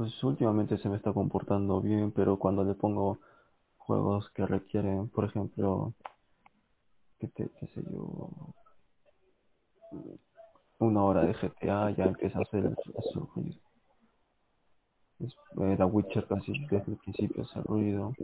[0.00, 3.18] Pues últimamente se me está comportando bien, pero cuando le pongo
[3.76, 5.92] juegos que requieren, por ejemplo,
[7.18, 8.30] qué, te, qué sé yo,
[10.78, 12.76] una hora de GTA, ya empieza a hacer el,
[13.34, 13.60] ruido.
[15.18, 18.14] Eh, la Witcher casi desde el principio hace ruido.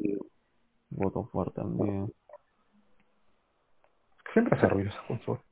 [0.89, 2.11] God of War también
[4.33, 5.43] siempre hace ruido esa consola.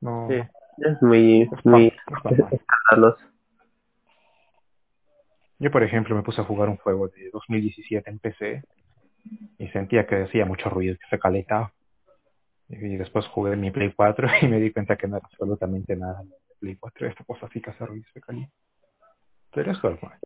[0.00, 0.36] No, sí,
[0.78, 1.92] es muy, muy
[5.62, 8.64] Yo, por ejemplo, me puse a jugar un juego de 2017 en PC
[9.58, 11.72] y sentía que hacía mucho ruido, que se calentaba.
[12.68, 16.20] Y después jugué mi Play 4 y me di cuenta que no era absolutamente nada
[16.22, 17.06] en Play 4.
[17.06, 18.52] Esta cosa sí que hace ruido, se calienta.
[19.54, 20.18] Pero es normal.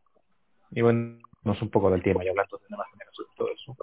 [0.71, 3.77] Y bueno, no es un poco del tema y hablando de nuevas generaciones todo eso.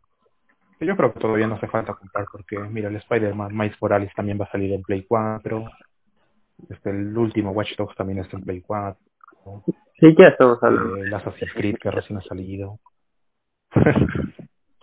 [0.79, 4.41] Yo creo que todavía no hace falta comprar porque, mira, el Spider-Man Miles Morales también
[4.41, 5.69] va a salir en Play 4.
[6.69, 8.97] Este, el último Watch Dogs también está en Play 4.
[10.03, 10.97] Sí, ya estamos hablando.
[10.97, 12.77] el Assassin's Creed que recién ha salido.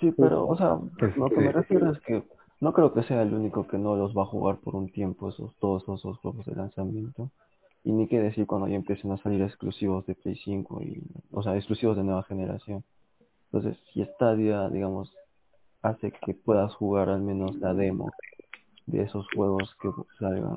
[0.00, 0.78] sí, pero, o sea,
[1.14, 2.22] lo que me refiero es que
[2.60, 5.28] no creo que sea el único que no los va a jugar por un tiempo,
[5.28, 7.30] esos todos esos juegos de lanzamiento.
[7.84, 11.02] Y ni qué decir cuando ya empiecen a salir exclusivos de Play 5, y,
[11.32, 12.82] o sea, exclusivos de nueva generación.
[13.52, 15.14] Entonces, si Stadia, digamos,
[15.82, 18.10] hace que puedas jugar al menos la demo
[18.86, 20.56] de esos juegos que salgan,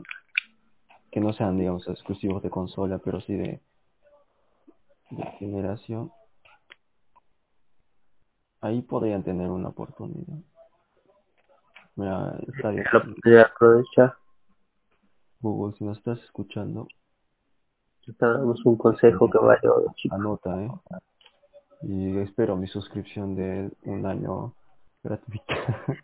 [1.12, 3.60] que no sean, digamos, exclusivos de consola, pero sí de,
[5.16, 6.12] de generación,
[8.62, 10.38] ahí podrían tener una oportunidad.
[11.96, 12.70] Mira, está
[13.42, 14.16] aprovechar.
[15.42, 16.88] Google, si nos estás escuchando,
[18.06, 19.70] te damos un consejo que vaya
[20.12, 20.72] Anota, ¿eh?
[21.84, 24.54] Y espero mi suscripción de un año
[25.04, 25.56] gratuita.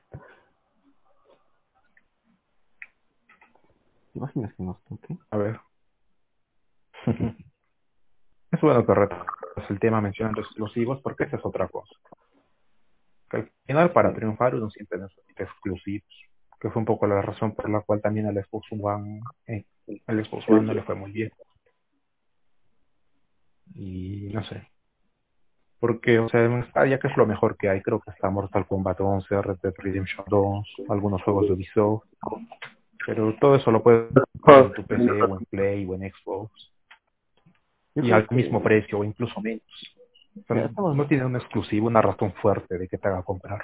[4.12, 5.18] ¿Te imaginas que nos toque?
[5.32, 5.60] A ver.
[8.60, 8.94] es bueno que
[9.70, 11.96] el tema mencionando exclusivos porque esa es otra cosa.
[13.30, 16.10] Al final para triunfar uno siempre necesita exclusivos.
[16.60, 20.26] Que fue un poco la razón por la cual también al Xbox One, eh, el
[20.26, 21.32] Xbox One no le fue muy bien.
[23.76, 24.68] Y no sé.
[25.80, 26.66] Porque, o sea, en
[27.00, 30.26] que es lo mejor que hay, creo que está Mortal Kombat 11, Red Dead Redemption
[30.28, 32.04] 2, algunos juegos de Ubisoft.
[33.06, 34.12] Pero todo eso lo puedes
[34.48, 36.74] en tu PC o en Play o en Xbox.
[37.96, 39.64] Y al que- mismo precio o incluso menos.
[40.36, 43.24] O sea, Mira, estamos- no tiene un exclusivo, una razón fuerte de que te haga
[43.24, 43.62] comprar.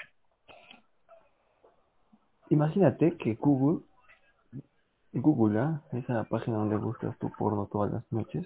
[2.49, 3.85] Imagínate que Google,
[5.13, 5.81] Google, ¿ah?
[5.93, 8.45] esa página donde buscas tu porno todas las noches,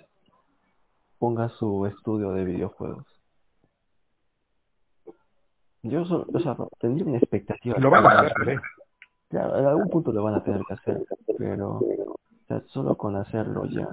[1.17, 3.05] ponga su estudio de videojuegos.
[5.81, 7.77] Yo solo, o sea, tendría una expectativa.
[7.79, 8.59] Lo van a hacer, ¿eh?
[9.29, 11.05] Claro, en algún punto lo van a tener que hacer,
[11.37, 13.87] pero o sea, solo con hacerlo ya,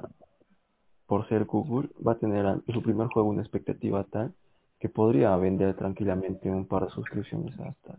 [1.07, 4.35] por ser Google, va a tener su primer juego una expectativa tal
[4.81, 7.97] que podría vender tranquilamente un par de suscripciones hasta.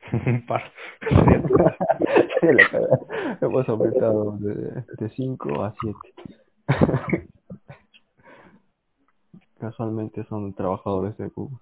[0.26, 0.72] Un par.
[2.40, 2.98] Sí, la cara.
[3.42, 5.98] Hemos aumentado de 5 a 7.
[9.60, 11.58] Casualmente son trabajadores de Google.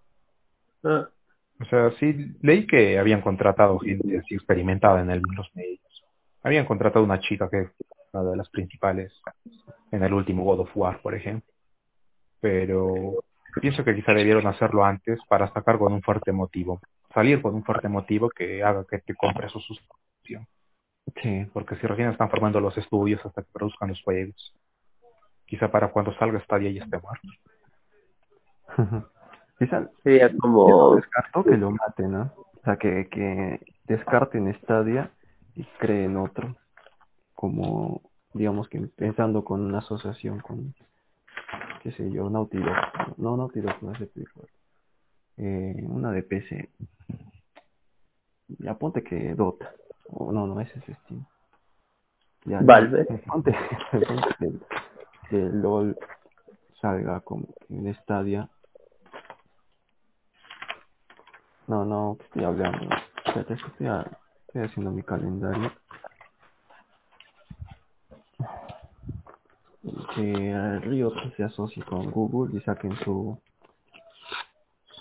[0.84, 1.08] Ah,
[1.60, 5.80] O sea, sí, leí que habían contratado gente así experimentada en el- los medios.
[6.44, 7.68] Habían contratado una chica que
[8.12, 9.12] una de las principales
[9.90, 11.52] en el último God of War, por ejemplo.
[12.40, 13.14] Pero
[13.60, 16.80] pienso que quizá debieron hacerlo antes para sacar con un fuerte motivo.
[17.12, 20.46] Salir con un fuerte motivo que haga que te compres su suscripción.
[21.22, 21.46] Sí.
[21.52, 24.54] Porque si recién están formando los estudios hasta que produzcan los juegos,
[25.46, 27.28] quizá para cuando salga Stadia ya esté muerto.
[29.58, 29.88] Quizá no
[30.38, 32.32] como descarto que lo maten, ¿no?
[32.36, 35.10] O sea, que, que descarten Stadia
[35.56, 36.54] y creen otro.
[37.38, 38.02] Como,
[38.34, 40.74] digamos que pensando con una asociación con,
[41.84, 43.16] qué sé yo, Naughty Dog.
[43.16, 44.10] No, Naughty Dog no es de
[45.36, 46.68] eh, Una de PC.
[48.58, 49.72] Ya ponte que Dota.
[50.08, 51.24] O no, no, ese es Steam.
[52.44, 53.04] Ya, Valve.
[53.28, 53.52] Ponte,
[53.92, 54.52] ponte que,
[55.30, 55.96] que LOL
[56.80, 58.50] salga como que en Stadia.
[61.68, 62.88] No, no, ¿qué estoy hablando?
[63.24, 64.10] Espérate, estoy, a-
[64.48, 65.70] estoy haciendo mi calendario.
[70.14, 73.38] Que Riot se asocie con Google y saquen su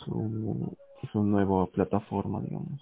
[0.05, 0.77] su,
[1.11, 2.81] su nueva plataforma, digamos.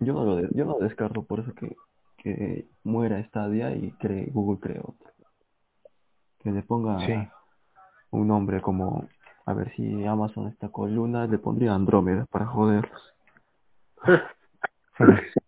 [0.00, 1.76] Yo no lo de- yo no descarto por eso que,
[2.18, 5.10] que muera Stadia y cree, Google cree otro.
[6.40, 7.14] Que le ponga Sí.
[8.10, 9.08] un nombre como,
[9.46, 13.14] a ver si Amazon está con Luna, le pondría Andrómeda para joderlos.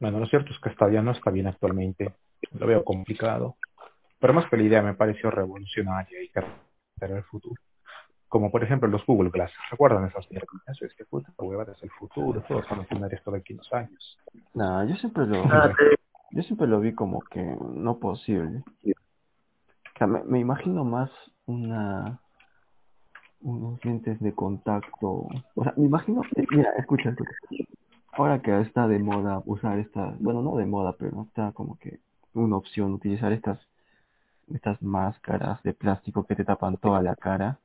[0.00, 2.14] Bueno, lo cierto es que Stadia no está bien actualmente.
[2.52, 3.56] Lo veo complicado.
[4.18, 6.42] Pero más que la idea me pareció revolucionaria y que
[7.00, 7.60] era el futuro.
[8.28, 9.52] Como por ejemplo los Google Glass.
[9.70, 10.48] ¿Recuerdan esas mierdas?
[10.80, 12.42] Es que puta huevada es el futuro.
[12.48, 14.18] Todos van a tener esto de aquí en unos años.
[14.54, 15.72] Nah, yo siempre lo, Ah,
[16.30, 18.62] yo siempre lo vi como que no posible.
[18.84, 21.10] O sea, me, me imagino más
[21.46, 22.20] una
[23.42, 25.28] unos lentes de contacto.
[25.54, 27.32] O sea, me imagino, mira, escucha, escucha.
[28.20, 32.00] Ahora que está de moda usar estas, bueno, no de moda, pero está como que
[32.34, 33.58] una opción utilizar estas
[34.48, 37.58] estas máscaras de plástico que te tapan toda la cara.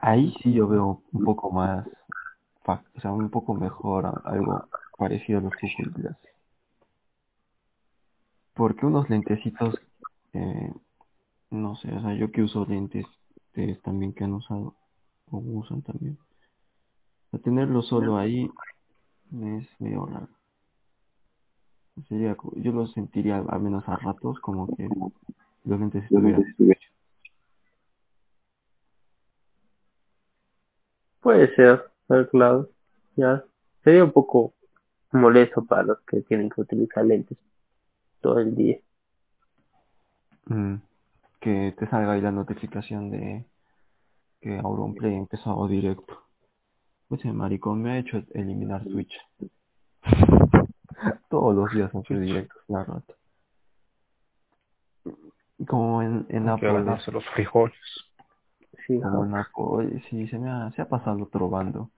[0.00, 1.84] Ahí sí yo veo un poco más,
[2.64, 5.54] o sea, un poco mejor, algo parecido a los
[5.96, 6.16] Glass.
[8.54, 9.80] Porque unos lentecitos,
[10.32, 10.72] eh,
[11.50, 13.06] no sé, o sea, yo que uso lentes,
[13.82, 14.76] también que han usado
[15.28, 16.16] o usan también.
[17.30, 18.50] Sea, tenerlo solo ahí
[19.32, 20.28] es medio raro.
[22.08, 24.88] Sería, yo lo sentiría al menos a ratos como que
[25.64, 26.44] los lentes estuvieran.
[31.20, 32.70] Puede ser, pero claro,
[33.16, 33.44] ya
[33.82, 34.54] sería un poco
[35.12, 37.36] molesto para los que tienen que utilizar lentes
[38.20, 38.78] todo el día.
[40.46, 40.76] Mm,
[41.40, 43.44] que te salga ahí la notificación de
[44.40, 46.27] que Auronplay empezó directo.
[47.08, 49.14] Pues el maricón me ha hecho eliminar Twitch.
[51.30, 53.14] Todos los días hace directos, la rata.
[55.66, 57.76] Como en, en ganarse los frijoles.
[58.86, 61.90] Sí, como en Apple, oye, sí, se me ha, se ha pasado otro bando.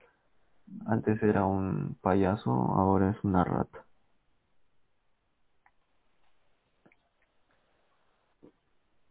[0.85, 3.85] Antes era un payaso, ahora es una rata.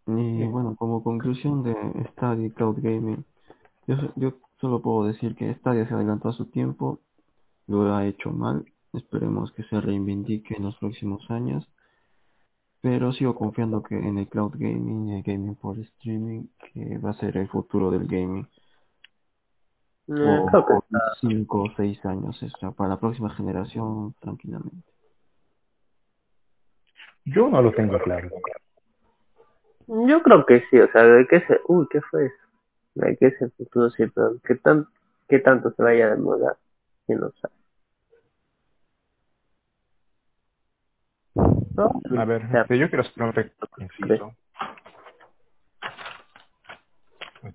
[0.06, 1.74] Y bueno, como conclusión de
[2.12, 3.24] Stadia y Cloud Gaming,
[3.86, 7.00] yo, yo solo puedo decir que Stadia se adelantó a su tiempo,
[7.66, 11.66] lo ha hecho mal, esperemos que se reivindique en los próximos años,
[12.80, 17.10] pero sigo confiando que en el Cloud Gaming y el Gaming por Streaming, que va
[17.10, 18.46] a ser el futuro del gaming,
[20.08, 20.84] Eh, creo que por
[21.20, 24.90] 5 o 6 años, o sea, para la próxima generación, tranquilamente.
[27.26, 28.28] Yo no lo tengo claro.
[29.86, 32.49] Yo creo que sí, o sea, de qué se, uy, ¿qué fue eso?
[32.94, 34.86] De qué es el futuro sí, pero qué tan,
[35.28, 36.56] qué tanto se vaya a demorar,
[37.06, 37.54] quién lo sabe.
[41.34, 42.20] ¿No?
[42.20, 44.34] A ver, este, yo quiero hacer un pequeño inciso.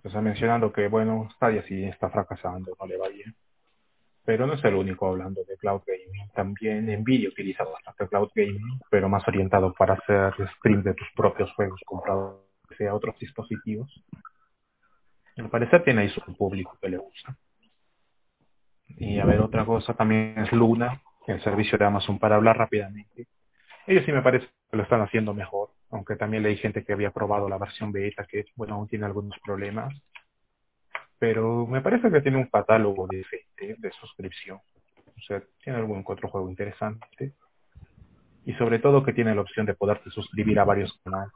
[0.04, 3.36] Está mencionando que, bueno, Stadia sí está fracasando, no le va bien.
[4.24, 6.32] Pero no es el único hablando de cloud gaming.
[6.34, 11.52] También Nvidia utiliza bastante cloud gaming, pero más orientado para hacer stream de tus propios
[11.54, 12.39] juegos comprados
[12.80, 13.88] a otros dispositivos.
[15.38, 17.36] Al parecer tiene ahí su público que le gusta.
[18.88, 23.28] Y a ver, otra cosa también es Luna, el servicio de Amazon para hablar rápidamente.
[23.88, 27.12] Ellos sí me parece que lo están haciendo mejor, aunque también leí gente que había
[27.12, 29.93] probado la versión beta, que bueno, aún tiene algunos problemas.
[31.19, 34.58] Pero me parece que tiene un catálogo decente de suscripción.
[34.58, 37.34] O sea, tiene algún otro juego interesante.
[38.45, 41.34] Y sobre todo que tiene la opción de poderte suscribir a varios canales.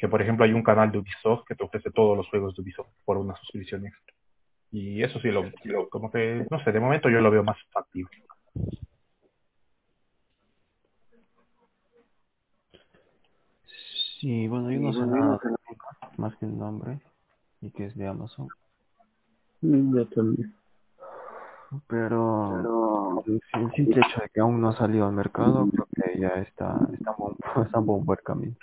[0.00, 2.62] Que por ejemplo hay un canal de Ubisoft que te ofrece todos los juegos de
[2.62, 4.14] Ubisoft por una suscripción extra.
[4.72, 7.58] Y eso sí, lo, lo- como que, no sé, de momento yo lo veo más
[7.70, 8.10] factible.
[14.20, 15.38] Sí, bueno, yo no sé nada
[16.16, 17.00] más que el nombre
[17.60, 18.48] y que es de Amazon.
[19.62, 20.54] Yo también.
[21.86, 26.20] Pero el el simple hecho de que aún no ha salido al mercado, creo que
[26.20, 27.14] ya está, está,
[27.66, 28.56] está en buen buen camino.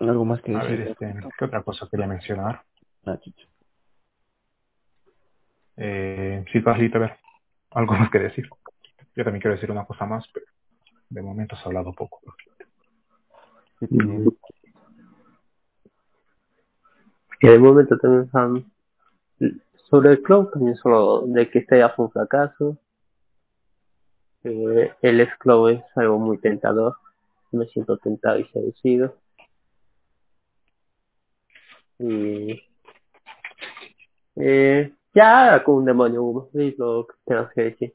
[0.00, 0.88] ¿Algo más que A ver, decir?
[0.90, 2.62] este, ¿qué otra cosa quería mencionar?
[3.06, 3.18] Ah.
[5.76, 7.18] Eh, sí, Carlita, a ver,
[7.70, 8.48] algo más que decir.
[9.16, 10.46] Yo también quiero decir una cosa más, pero
[11.10, 12.20] de momento has hablado poco.
[13.78, 14.24] ¿Qué tiene?
[17.38, 18.72] Que de momento también están
[19.90, 22.78] sobre el cloud, también solo de que este ya fue un fracaso.
[24.44, 26.96] Eh, el ex-cloud es algo muy tentador.
[27.52, 29.16] Me siento tentado y seducido.
[31.98, 32.60] Y
[34.36, 37.94] eh, ya con un demonio lo que tengo que decir.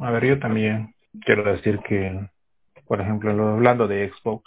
[0.00, 0.94] A ver, yo también
[1.24, 2.28] quiero decir que,
[2.86, 4.44] por ejemplo, lo- hablando de Xbox,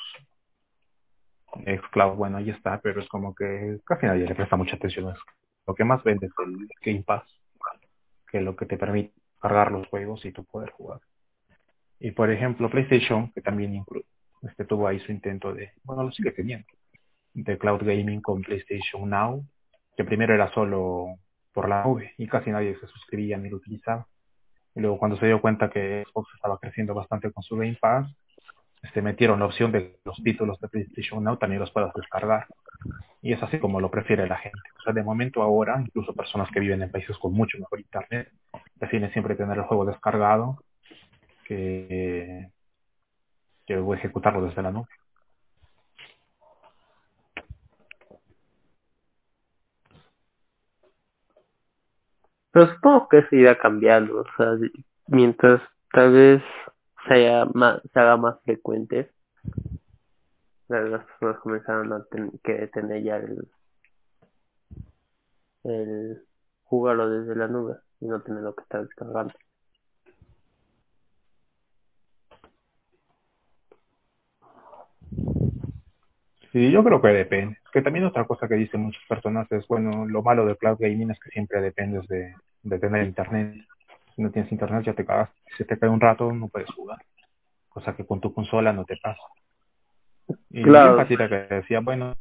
[1.65, 5.13] Xcloud, bueno, ahí está, pero es como que casi nadie le presta mucha atención a
[5.13, 5.21] eso.
[5.65, 7.23] Lo que más vende es el Game Pass,
[8.29, 10.99] que lo que te permite cargar los juegos y tú poder jugar.
[11.99, 14.05] Y por ejemplo, PlayStation, que también inclu-
[14.43, 16.67] este, tuvo ahí su intento de, bueno, lo sigue teniendo,
[17.33, 19.43] de cloud gaming con PlayStation Now,
[19.95, 21.15] que primero era solo
[21.53, 24.07] por la nube y casi nadie se suscribía ni lo utilizaba.
[24.75, 28.07] Y luego cuando se dio cuenta que Xbox estaba creciendo bastante con su Game Pass,
[28.83, 32.45] este, metieron la opción de los títulos de PlayStation Now también los puedas descargar.
[33.23, 34.59] Y es así como lo prefiere la gente.
[34.77, 38.31] O sea, de momento ahora, incluso personas que viven en países con mucho mejor internet,
[38.77, 40.57] prefieren siempre tener el juego descargado
[41.47, 42.51] que,
[43.65, 44.87] que ejecutarlo desde la nube.
[52.51, 54.57] Pero supongo que eso irá cambiando, o sea,
[55.07, 56.43] mientras tal vez
[57.07, 59.11] se, haya más, se haga más frecuente,
[60.67, 63.47] las personas comenzaron a ten- que tener ya el,
[65.63, 66.25] el
[66.63, 69.33] jugarlo desde la nube y no tener lo que estar descargando.
[76.57, 77.59] Sí, yo creo que depende.
[77.71, 81.11] Que también otra cosa que dicen muchas personas es, bueno, lo malo del cloud gaming
[81.11, 83.63] es que siempre dependes de, de tener internet.
[84.15, 85.29] Si no tienes internet ya te cagas.
[85.55, 86.97] Si te cae un rato no puedes jugar.
[87.69, 89.21] Cosa que con tu consola no te pasa.
[90.49, 90.97] Y Claro.
[90.97, 92.15] Patita que decía, bueno,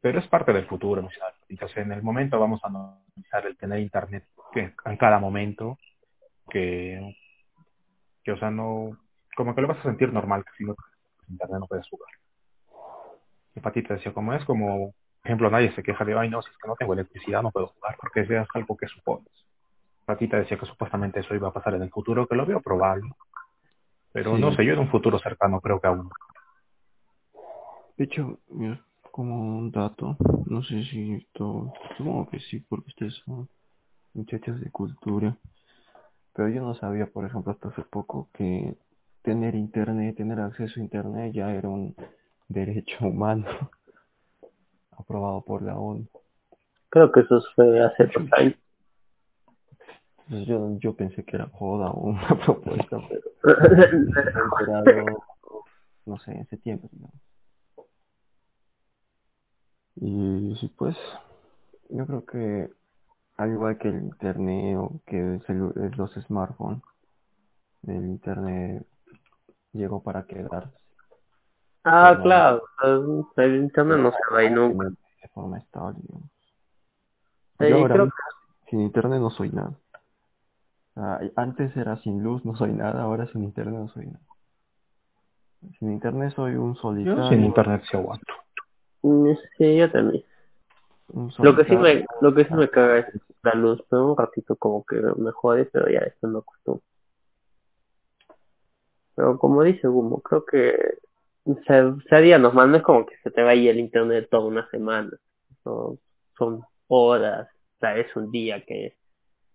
[0.00, 1.06] pero es parte del futuro.
[1.50, 5.76] Entonces en el momento vamos a normalizar el tener internet que en cada momento
[6.48, 7.14] que,
[8.24, 8.96] que o sea no
[9.36, 10.74] como que lo vas a sentir normal que si no
[11.28, 12.08] internet no puedes jugar.
[13.60, 14.92] Patita decía, como es como,
[15.22, 17.50] por ejemplo, nadie se queja de, ay, no, si es que no tengo electricidad, no
[17.50, 19.32] puedo jugar, porque es algo que supones.
[20.04, 23.10] Patita decía que supuestamente eso iba a pasar en el futuro, que lo veo probable.
[24.12, 24.40] Pero Sí.
[24.40, 26.10] no sé, yo en un futuro cercano creo que aún.
[27.96, 33.14] De hecho, mira, como un dato, no sé si esto, supongo que sí, porque ustedes
[33.24, 33.48] son
[34.14, 35.36] muchachos de cultura,
[36.34, 38.74] pero yo no sabía, por ejemplo, hasta hace poco que
[39.22, 41.94] tener internet, tener acceso a internet ya era un
[42.48, 43.46] derecho humano
[44.92, 46.06] aprobado por la ONU.
[46.88, 48.54] Creo que eso fue hace dos años.
[50.18, 52.98] Entonces yo, yo pensé que era joda o una propuesta,
[53.42, 53.66] pero
[54.46, 55.24] enterado,
[56.06, 56.88] no sé, en septiembre.
[59.96, 60.96] Y sí, pues,
[61.90, 62.70] yo creo que
[63.36, 66.82] al igual que el internet o que el los smartphones,
[67.86, 68.86] el internet
[69.72, 70.81] llegó para quedarse.
[71.84, 72.62] Ah, Pero- claro,
[73.36, 74.88] el- internet no se va nunca.
[74.88, 76.30] De forma estable, digamos.
[77.58, 78.18] Sí, Yo ahora creo mismo,
[78.70, 79.72] sin internet no soy nada.
[80.96, 84.20] Ah, antes era sin luz, no soy nada, ahora sin internet no soy nada.
[85.78, 87.22] Sin internet soy un solitario.
[87.22, 88.32] Yo sin internet sí aguanto.
[89.02, 90.24] Mm, Sí, yo también.
[91.38, 93.06] Lo que sí me, lo que sí me caga es
[93.42, 96.82] la luz, pero un ratito como que me jode, pero ya después me acostumbro.
[99.14, 100.98] Pero como dice Gumo, creo que
[101.66, 105.10] se- sería normal, no es como que se te vaya el internet toda una semana.
[106.38, 108.96] Son horas, tal vez un día que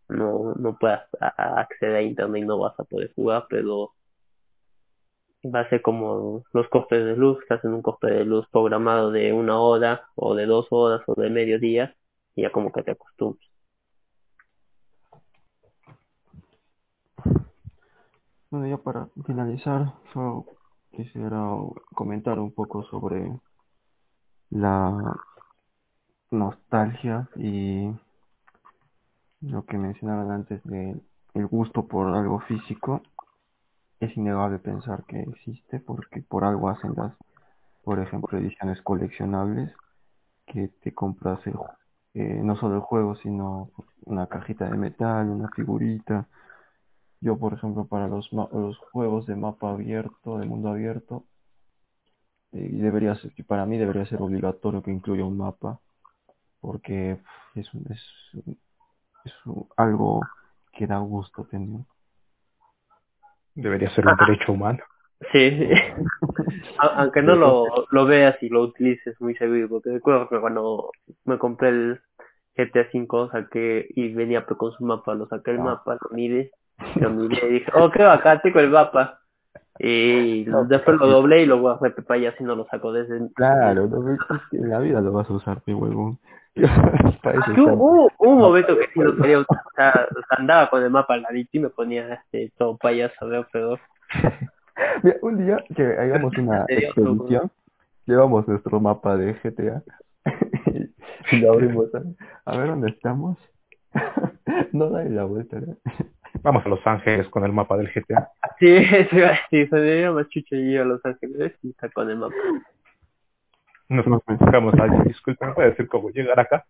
[0.09, 3.93] no, no puedas acceder a internet y no vas a poder jugar, pero
[5.43, 9.09] va a ser como los costes de luz, que hacen un coste de luz programado
[9.11, 11.95] de una hora, o de dos horas, o de medio día,
[12.35, 13.49] y ya como que te acostumbras.
[18.49, 19.93] Bueno, ya para finalizar,
[20.91, 21.47] quisiera
[21.93, 23.31] comentar un poco sobre
[24.49, 25.15] la
[26.31, 27.91] nostalgia y
[29.41, 30.99] lo que mencionaban antes de
[31.33, 33.01] el gusto por algo físico.
[33.99, 37.13] Es innegable pensar que existe porque por algo hacen las,
[37.83, 39.71] por ejemplo, ediciones coleccionables
[40.45, 41.55] que te compras el,
[42.13, 43.69] eh, no solo el juego, sino
[44.05, 46.27] una cajita de metal, una figurita.
[47.21, 51.25] Yo, por ejemplo, para los, ma- los juegos de mapa abierto, de mundo abierto,
[52.53, 55.79] eh, debería ser, para mí debería ser obligatorio que incluya un mapa,
[56.61, 57.17] porque
[57.55, 58.01] es, un- es,
[59.25, 59.33] es
[59.77, 60.21] algo
[60.73, 61.81] que da gusto tener.
[63.55, 64.79] Debería ser un derecho humano.
[65.31, 65.49] Sí,
[66.77, 70.91] aunque no lo, lo veas y lo utilices muy seguido, porque recuerdo que cuando
[71.25, 71.99] me compré el
[72.55, 75.63] GTA V saqué y venía con su mapa, lo saqué el Ah.
[75.63, 76.51] mapa, lo miré,
[76.95, 79.19] lo miré y dije, oh, qué bacán, tengo el mapa.
[79.79, 83.31] Y después lo doblé y lo guardé para allá si no lo saco desde...
[83.33, 84.19] Claro, no, es
[84.49, 86.17] que en la vida lo vas a usar, mi huevón.
[86.57, 91.21] Hubo, un momento que sí lo quería usar, o sea, andaba con el mapa al
[91.21, 93.79] ladito y me ponía este, todo payaso de peor.
[95.03, 97.51] Mira, un día que hagamos una expedición,
[98.07, 99.83] llevamos nuestro mapa de GTA
[101.31, 101.93] y lo abrimos.
[101.93, 103.37] A, a ver dónde estamos.
[104.71, 105.59] no da la vuelta.
[105.59, 105.77] ¿no?
[106.43, 108.29] Vamos a Los Ángeles con el mapa del GTA.
[108.59, 111.53] Sí, eso iba a decir, se me dio más chucho y yo a Los Ángeles
[111.61, 112.33] y está con el mapa.
[113.89, 115.03] Nos buscamos a alguien.
[115.03, 116.65] Disculpe, ¿me puede decir cómo llegar acá?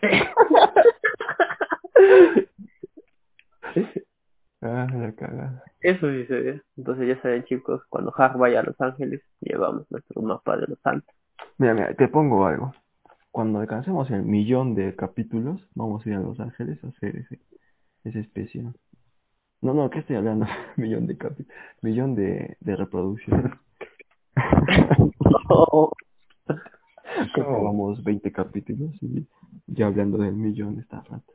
[4.60, 5.62] Ah, la cagada.
[5.80, 6.62] Eso sí se ve.
[6.76, 10.80] Entonces ya saben chicos, cuando Hack vaya a Los Ángeles, llevamos nuestro mapa de Los
[10.80, 11.14] Santos.
[11.58, 12.74] Mira, mira, te pongo algo.
[13.30, 17.38] Cuando alcancemos el millón de capítulos, vamos a ir a Los Ángeles a hacer ese,
[18.04, 18.74] ese especial.
[19.60, 20.46] No, no, ¿qué estoy hablando?
[20.76, 21.52] millón de capítulos.
[21.82, 23.52] Millón de, de reproducciones.
[27.34, 29.26] Que vamos 20 capítulos y
[29.66, 31.32] ya hablando del millón está rato.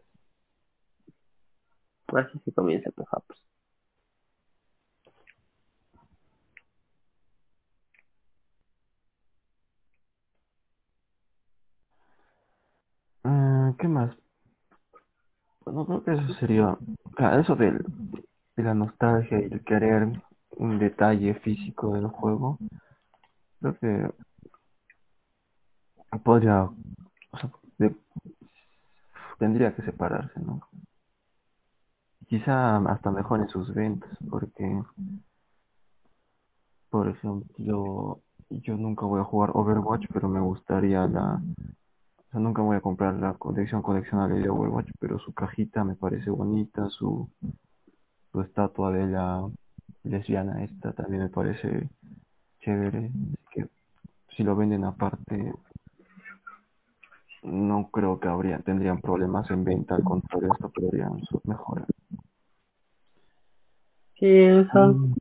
[2.17, 3.43] así se comienza pues Haps.
[13.25, 14.22] Ah, ¿qué más?
[15.65, 16.77] Bueno, creo que eso sería,
[17.39, 17.79] eso de
[18.57, 20.21] la nostalgia y el querer
[20.57, 22.57] un detalle físico del juego,
[23.59, 24.11] creo que
[26.23, 27.49] podría, o sea,
[29.39, 30.61] tendría que separarse, ¿no?
[32.27, 34.81] Quizá hasta mejoren sus ventas, porque,
[36.89, 41.41] por ejemplo, yo nunca voy a jugar Overwatch, pero me gustaría la,
[42.33, 46.29] sea, nunca voy a comprar la colección coleccionable de Overwatch, pero su cajita me parece
[46.31, 47.29] bonita, su,
[48.31, 49.47] su estatua de la
[50.03, 51.89] lesbiana esta también me parece
[52.59, 53.67] chévere, así que
[54.35, 55.53] si lo venden aparte,
[57.43, 61.85] no creo que habría, tendrían problemas en venta, al contrario, esto podrían mejorar.
[64.15, 64.87] Sí, eso.
[64.87, 65.13] Mm,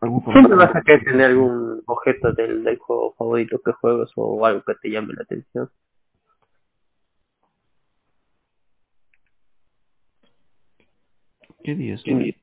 [0.00, 4.44] ¿Algún Siempre vas a querer tener algún objeto del, del juego favorito que juegues o
[4.44, 5.70] algo que te llame la atención.
[11.66, 12.02] ¿Qué día es?
[12.02, 12.36] Sí.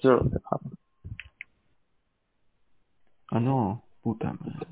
[0.00, 0.78] Sé, Haps.
[3.32, 4.68] Ah, no, puta madre.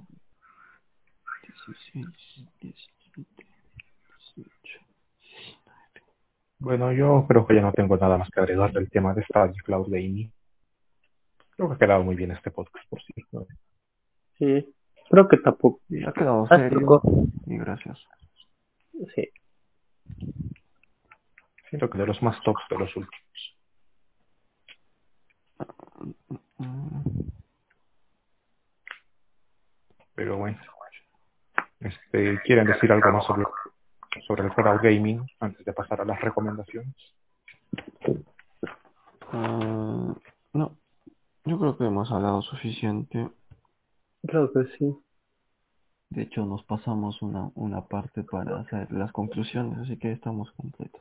[1.67, 2.07] 16,
[2.61, 3.47] 17,
[4.37, 4.81] 18.
[6.61, 9.61] Bueno, yo creo que ya no tengo nada más que agregar del tema de Stadia
[9.65, 10.31] Cloud Gaming.
[11.57, 13.15] Creo que ha quedado muy bien este podcast por sí.
[13.33, 13.47] ¿no?
[14.39, 14.73] Sí,
[15.11, 15.81] creo que tampoco.
[15.89, 17.03] Y ha quedado Ah, serio
[17.47, 17.99] y gracias.
[19.17, 19.29] Sí.
[21.69, 23.20] Siento que de los más tops de los últimos.
[30.15, 30.59] Pero bueno.
[31.81, 33.45] Este, ¿Quieren decir algo más sobre,
[34.27, 36.95] sobre el crowd gaming antes de pasar a las recomendaciones?
[39.33, 40.15] ah,
[40.53, 40.77] no,
[41.45, 43.31] yo creo que hemos hablado suficiente.
[44.27, 44.95] Creo que sí.
[46.11, 51.01] De hecho, nos pasamos una, una parte para hacer las conclusiones, así que estamos completos.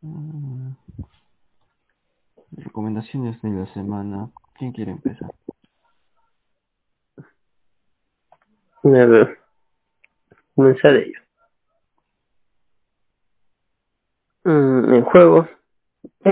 [0.00, 0.72] Mm.
[2.76, 4.30] Recomendaciones de la semana.
[4.58, 5.32] ¿Quién quiere empezar?
[7.16, 7.22] A
[8.82, 9.38] ver.
[10.54, 11.20] Comenzar de ello.
[14.44, 15.48] Mm, en juegos.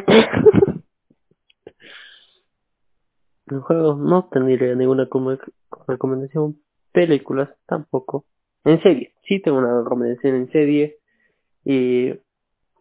[3.46, 5.08] en juegos no tendría ninguna
[5.88, 6.60] recomendación.
[6.92, 8.26] Películas tampoco.
[8.64, 9.14] En serie.
[9.26, 10.98] Sí tengo una recomendación en serie.
[11.64, 12.12] Y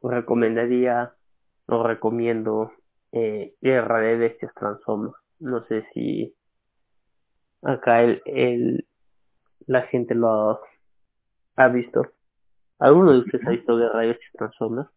[0.01, 1.13] recomendaría
[1.67, 2.73] o recomiendo
[3.13, 5.15] eh, Guerra de Bestias Transformers.
[5.39, 6.35] No sé si
[7.61, 8.87] acá el, el
[9.67, 10.59] la gente lo ha,
[11.57, 12.05] ha visto.
[12.79, 14.89] ¿Alguno de ustedes ha visto Guerra de Bestias Transformers?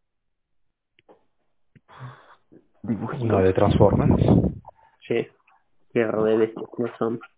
[2.83, 4.25] Una de Transformers.
[5.07, 5.29] Sí.
[5.93, 7.31] Guerra de Bestias Transformers.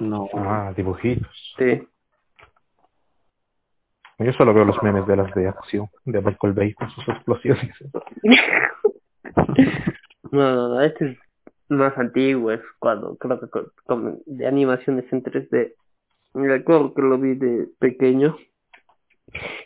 [0.00, 1.54] No, Ah, dibujitos.
[1.58, 1.86] Sí.
[4.18, 7.76] Yo solo veo los memes de las de acción, de Michael Bay con sus explosiones.
[10.34, 11.18] No, no, este es
[11.68, 13.46] más antiguo, es cuando creo que
[13.86, 15.74] con- de animaciones en 3D.
[16.34, 18.36] Recuerdo que lo vi de pequeño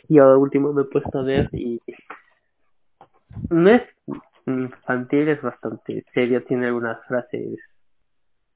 [0.09, 1.81] y ahora último me he puesto a ver y
[3.49, 3.83] no es
[4.45, 7.59] infantil, es bastante serio, tiene algunas frases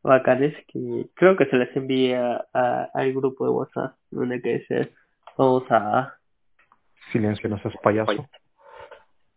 [0.03, 4.93] bacanes que creo que se les envía a, al grupo de WhatsApp, donde que dice
[5.39, 6.15] vamos a
[7.11, 8.29] Silencio, no seas payaso.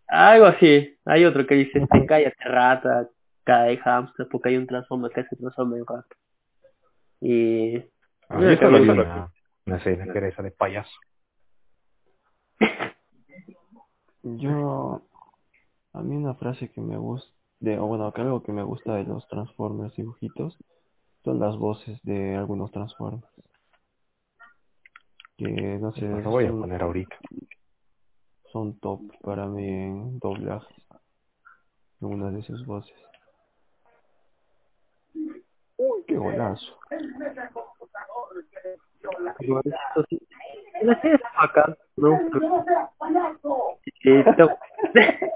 [0.08, 0.98] Algo así.
[1.06, 3.10] Hay otro que dice, este, cállate rata,
[3.44, 6.16] cae hamster, porque hay un transformer que se transforma en rata.
[7.22, 7.78] Y...
[8.30, 9.32] Ah, yo solo vi una,
[9.66, 10.98] una escena que era esa de payaso.
[14.24, 15.02] yo...
[15.94, 17.32] A mí una frase que me gusta,
[17.62, 20.58] de, o bueno, que algo que me gusta de los Transformers dibujitos
[21.24, 23.24] son las voces de algunos Transformers.
[25.38, 27.16] Que no sé, Lo voy a poner ahorita.
[28.56, 30.74] Son top para mí en doblaje.
[32.02, 32.96] Algunas de sus voces.
[35.76, 36.78] Uy, qué golazo.
[40.84, 42.18] La está bacán, ¿no?
[42.32, 42.64] Tengo-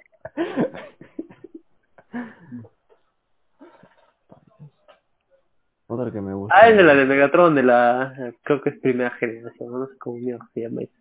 [5.88, 6.56] Otra que me gusta.
[6.58, 8.34] Ah, es de la de Megatron, de la...
[8.44, 10.18] Creo que es primera generación, no sé cómo
[10.54, 10.94] se llama eso.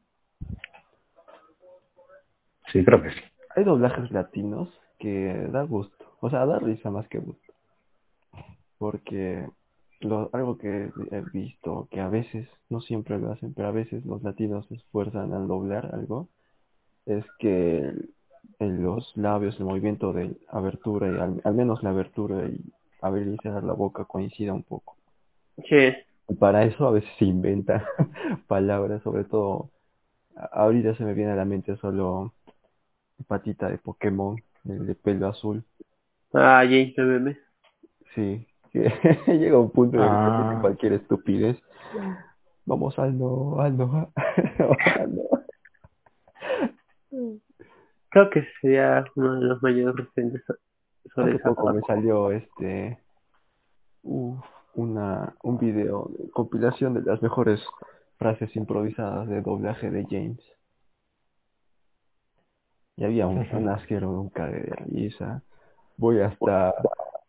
[2.72, 3.20] Sí, creo que sí.
[3.56, 6.04] Hay doblajes latinos que da gusto.
[6.20, 7.52] O sea, da risa más que gusto.
[8.78, 9.48] Porque
[10.00, 14.04] lo, algo que he visto, que a veces, no siempre lo hacen, pero a veces
[14.04, 16.28] los latinos se esfuerzan al doblar algo,
[17.06, 17.92] es que
[18.60, 22.60] en los labios, el movimiento de abertura, y al, al menos la abertura y
[23.00, 24.96] abrir y cerrar la boca coincida un poco.
[25.68, 25.92] Sí,
[26.28, 27.86] Y para eso a veces se inventa
[28.48, 29.70] palabras, sobre todo,
[30.52, 32.34] ahorita se me viene a la mente solo
[33.24, 34.36] patita de Pokémon,
[34.68, 35.64] el de pelo azul.
[36.34, 37.36] ah, James BBM.
[38.14, 38.46] Sí,
[39.26, 40.58] llega un punto en el que Ah.
[40.60, 41.60] cualquier estupidez.
[42.66, 44.10] Vamos, Aldo, Aldo,
[44.58, 45.22] Aldo.
[48.10, 50.54] Creo que sería uno de los mayores referentes so-
[51.14, 52.98] sobre Hace poco me salió este
[54.02, 54.38] uf,
[54.74, 57.60] una un video de compilación de las mejores
[58.18, 60.40] frases improvisadas de doblaje de James.
[62.98, 65.40] Y había un, un asquero, un cague de risa.
[65.96, 66.74] Voy hasta, a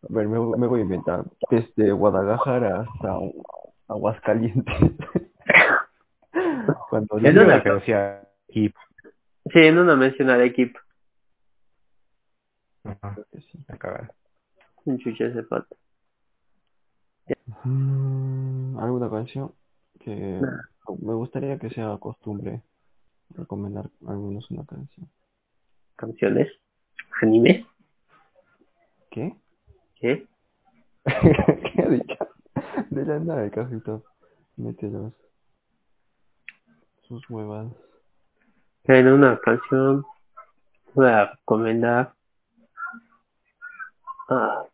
[0.08, 3.16] ver, me, me voy a inventar, desde Guadalajara hasta
[3.86, 4.74] Aguascalientes.
[6.90, 7.54] Cuando digo- una-
[8.48, 8.80] equipo.
[9.52, 10.28] Sí, en una mención
[13.68, 14.10] me cagaron.
[14.86, 15.76] Un chucho ese pato.
[17.64, 19.52] Mm, ¿Alguna canción?
[20.00, 20.62] Que Nah.
[21.00, 22.62] me gustaría que sea costumbre
[23.36, 25.08] recomendar al menos una canción.
[26.00, 26.48] Canciones.
[27.20, 27.66] Anime.
[29.10, 29.36] ¿Qué?
[29.96, 30.26] ¿Qué?
[31.04, 32.16] ¿Qué ha dicho?
[32.88, 34.02] De la nada el cajito.
[34.56, 35.12] Mete los
[37.02, 37.66] sus huevas.
[38.84, 40.06] En una canción
[40.94, 42.14] voy a recomendar
[44.30, 44.64] ah,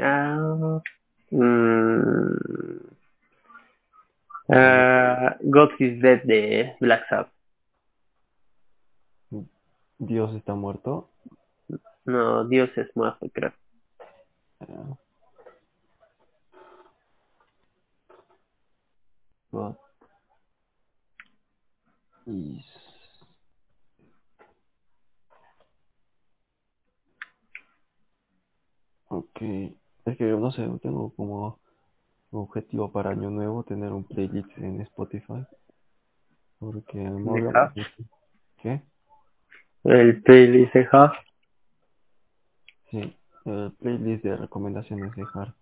[0.00, 0.82] ah,
[1.30, 2.32] mm,
[4.50, 7.37] ah, God is Dead de Black Sabbath.
[9.98, 11.10] Dios está muerto.
[12.04, 13.52] No, Dios es muerto, creo.
[19.50, 19.76] God
[22.26, 22.64] is
[29.10, 31.58] Ok, es que no sé, tengo como
[32.30, 35.46] objetivo para año nuevo tener un playlist en Spotify.
[36.58, 37.88] Porque me ¿De habla- Huff?
[38.62, 38.82] ¿Qué?
[39.88, 41.12] El playlist de Huff.
[42.90, 43.16] Sí,
[43.46, 45.54] el playlist de recomendaciones de Har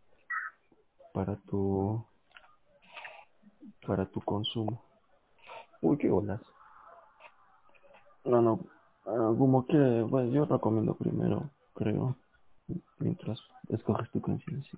[1.15, 2.05] para tu
[3.87, 4.83] para tu consumo.
[5.81, 6.41] Uy, qué olas.
[8.25, 8.61] No, no,
[9.07, 12.17] ah, como que, bueno, yo recomiendo primero, creo,
[12.99, 14.61] mientras escoges tu canción.
[14.65, 14.77] sí.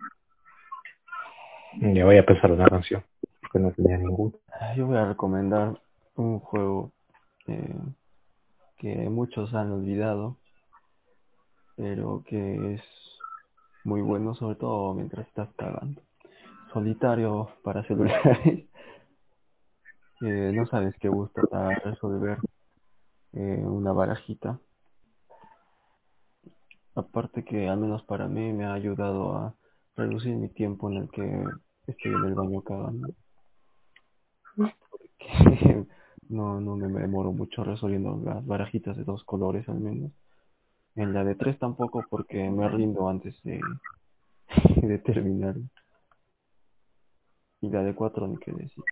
[1.95, 3.03] Ya voy a pensar una canción,
[3.41, 4.37] porque no tenía ninguna.
[4.77, 5.81] Yo voy a recomendar
[6.17, 6.93] un juego
[7.47, 7.75] eh,
[8.79, 10.39] que muchos han olvidado,
[11.77, 12.83] pero que es
[13.85, 16.03] muy bueno, sobre todo mientras estás cagando.
[16.73, 18.69] Solitario para celulares.
[20.21, 22.39] Eh, no sabes qué gusta para resolver
[23.35, 24.59] eh, una barajita.
[26.97, 29.55] Aparte que al menos para mí me ha ayudado a
[29.95, 31.45] reducir mi tiempo en el que
[31.87, 33.09] estoy en el baño cagando.
[34.91, 35.87] Porque
[36.29, 40.13] no, no me demoro mucho resolviendo las barajitas de dos colores al menos.
[40.95, 43.61] En la de tres tampoco porque me rindo antes de,
[44.83, 45.57] de terminar.
[47.61, 48.85] Y la de cuatro ni qué decir.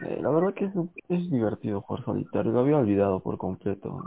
[0.00, 0.72] Eh, la verdad que es,
[1.08, 2.52] es divertido jugar solitario.
[2.52, 4.02] Lo había olvidado por completo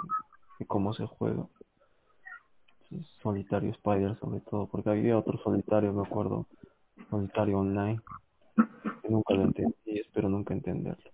[0.60, 1.46] de cómo se juega.
[3.22, 6.46] Solitario Spider sobre todo, porque había otro solitario, me acuerdo,
[7.10, 8.00] solitario online,
[9.06, 11.12] que nunca lo entendí y espero nunca entenderlo.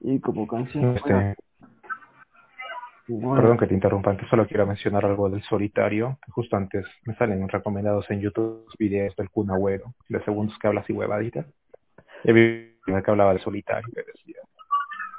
[0.00, 1.36] Y como canción, Este,
[3.08, 6.18] bueno, Perdón que te interrumpa, antes solo quiero mencionar algo del solitario.
[6.28, 10.80] Justo antes me salen recomendados en YouTube videos del Kun Agüero, de segundos que habla
[10.80, 11.46] así huevaditas.
[12.24, 14.42] Y vi que hablaba del solitario, que decía,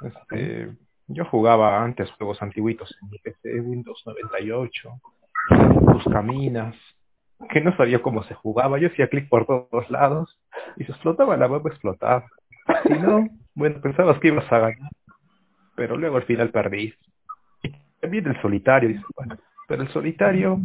[0.02, 4.90] este, yo jugaba antes juegos antiguitos en mi PC, Windows 98,
[5.80, 6.76] Buscaminas,
[7.50, 8.78] que no sabía cómo se jugaba.
[8.78, 10.38] Yo hacía clic por todos lados
[10.76, 12.26] y se explotaba la web, explotaba.
[12.86, 14.90] Si no, bueno, pensabas que ibas a ganar,
[15.74, 16.94] pero luego al final perdí.
[17.62, 19.36] Y también el solitario, dice, bueno,
[19.68, 20.58] pero el solitario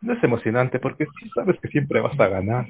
[0.00, 2.66] no es emocionante porque sí sabes que siempre vas a ganar.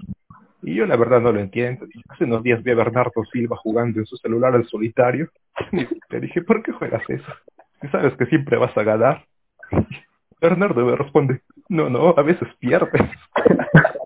[0.63, 1.87] Y yo la verdad no lo entiendo.
[2.09, 5.29] Hace unos días vi a Bernardo Silva jugando en su celular al solitario.
[5.73, 7.33] Y le dije, ¿por qué juegas eso?
[7.81, 9.25] Si sabes que siempre vas a ganar.
[10.41, 13.03] Bernardo me responde, no, no, a veces pierdes.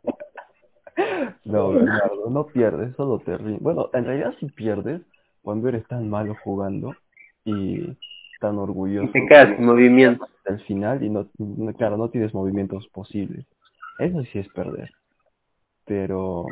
[1.44, 3.60] no, Bernardo, no pierdes, solo te ríes.
[3.60, 5.02] Bueno, en realidad sí pierdes
[5.42, 6.94] cuando eres tan malo jugando
[7.44, 7.96] y
[8.40, 9.08] tan orgulloso.
[9.08, 10.24] Y te quedas sin movimiento.
[10.24, 13.46] hasta el final y no, no- claro, no tienes movimientos posibles.
[13.98, 14.90] Eso sí es perder.
[15.86, 16.46] Pero,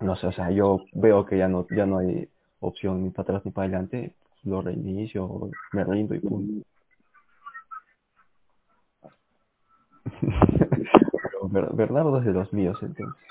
[0.00, 2.28] no sé, o sea, yo veo que ya no, ya no hay
[2.60, 6.66] opción ni para atrás ni para adelante, lo reinicio, me rindo y punto.
[10.20, 13.22] Pero Ber- Bernardo es de los míos, entonces.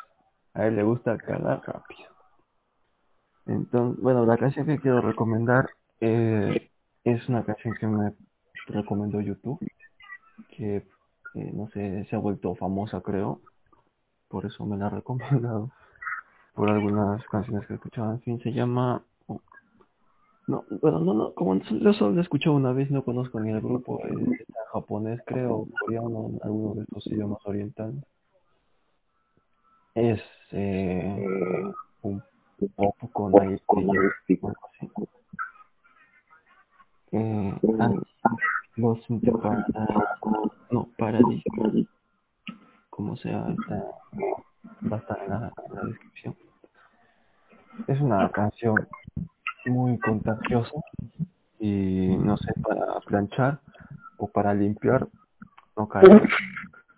[0.54, 2.10] A él le gusta cagar rápido.
[3.46, 5.70] Entonces, bueno, la canción que quiero recomendar
[6.02, 6.70] eh,
[7.04, 8.14] es una canción que me
[8.68, 9.60] recomendó YouTube,
[10.50, 10.78] que
[11.36, 13.42] eh, no sé, se ha vuelto famosa, creo.
[14.30, 15.72] Por eso me la ha recomendado.
[16.54, 18.12] Por algunas canciones que he escuchado.
[18.14, 19.04] En fin, se llama.
[20.48, 23.52] No, bueno, no, no, como yo solo la he escuchado una vez, no conozco ni
[23.52, 24.00] el grupo.
[24.06, 28.04] eh, japonés, creo, coreano, alguno de estos idiomas orientales.
[29.96, 30.22] Es
[30.52, 31.26] eh,
[32.02, 32.22] un
[32.76, 33.34] pop con.
[37.12, 37.92] Eh, ah,
[38.76, 39.00] los
[39.42, 39.66] para,
[40.70, 41.44] no, Paradise,
[42.90, 43.86] como sea, está,
[44.92, 46.36] va a estar en la, en la descripción.
[47.88, 48.76] Es una canción
[49.66, 50.76] muy contagiosa
[51.60, 53.60] y no sé, para planchar
[54.18, 55.08] o para limpiar,
[55.76, 56.04] no cae.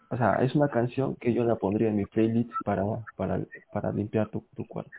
[0.09, 2.83] O sea, es una canción que yo la pondría en mi playlist para,
[3.15, 3.39] para,
[3.73, 4.91] para limpiar tu, tu cuarto.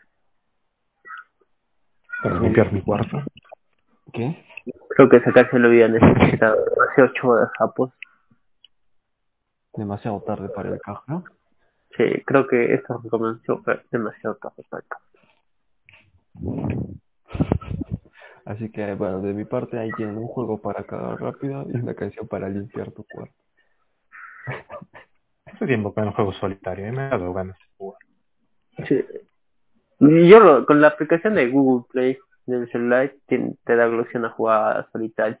[2.21, 3.23] Para limpiar mi cuarto.
[4.13, 4.45] ¿Qué?
[4.89, 6.57] Creo que esa canción lo había necesitado
[6.91, 7.91] hace ocho horas, japos.
[9.73, 11.23] Demasiado tarde para el caja, ¿no?
[11.97, 14.98] Sí, creo que esta recomendación fue demasiado tarde para acá.
[18.59, 21.93] Así que, bueno, de mi parte ahí tienen un juego para cagar rápido y una
[21.93, 23.33] canción para limpiar tu cuarto.
[25.45, 27.99] Hace tiempo que no juego solitario y me ha dado ganas de jugar.
[28.85, 29.05] Sí.
[29.99, 34.25] Yo lo- con la aplicación de Google Play del celular te, te da la opción
[34.25, 35.37] a jugar solitario.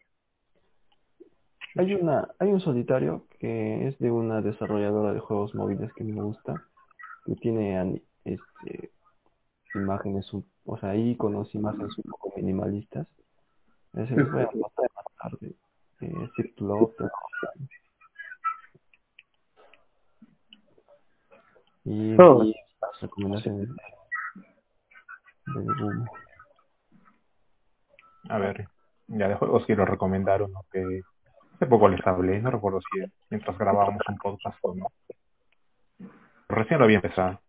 [1.75, 6.21] Hay una, hay un solitario que es de una desarrolladora de juegos móviles que me
[6.21, 6.63] gusta,
[7.25, 8.91] que tiene este
[9.75, 10.29] imágenes,
[10.65, 13.07] o sea, iconos, imágenes un poco minimalistas.
[13.93, 15.55] Ese les voy a pasar más tarde.
[16.01, 16.93] Eh, Zip Love,
[21.85, 22.43] Y Oh.
[22.43, 23.69] y las recomendaciones
[25.47, 26.05] del Google.
[28.29, 28.67] A ver,
[29.07, 31.01] ya de juegos quiero recomendar uno que
[31.55, 32.99] hace poco les hablé, no recuerdo si
[33.29, 34.87] mientras grabábamos un podcast o no.
[36.47, 37.39] Recién lo había empezado,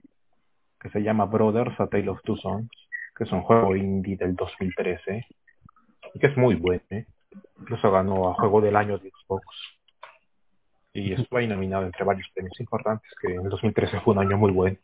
[0.80, 2.70] que se llama Brothers A Tale of Two Sons,
[3.16, 5.26] que es un juego indie del 2013
[6.14, 7.06] y que es muy bueno, ¿eh?
[7.60, 9.44] incluso ganó a Juego del Año de Xbox
[10.92, 14.36] y estuvo ahí nominado entre varios premios importantes, que en el 2013 fue un año
[14.36, 14.76] muy bueno,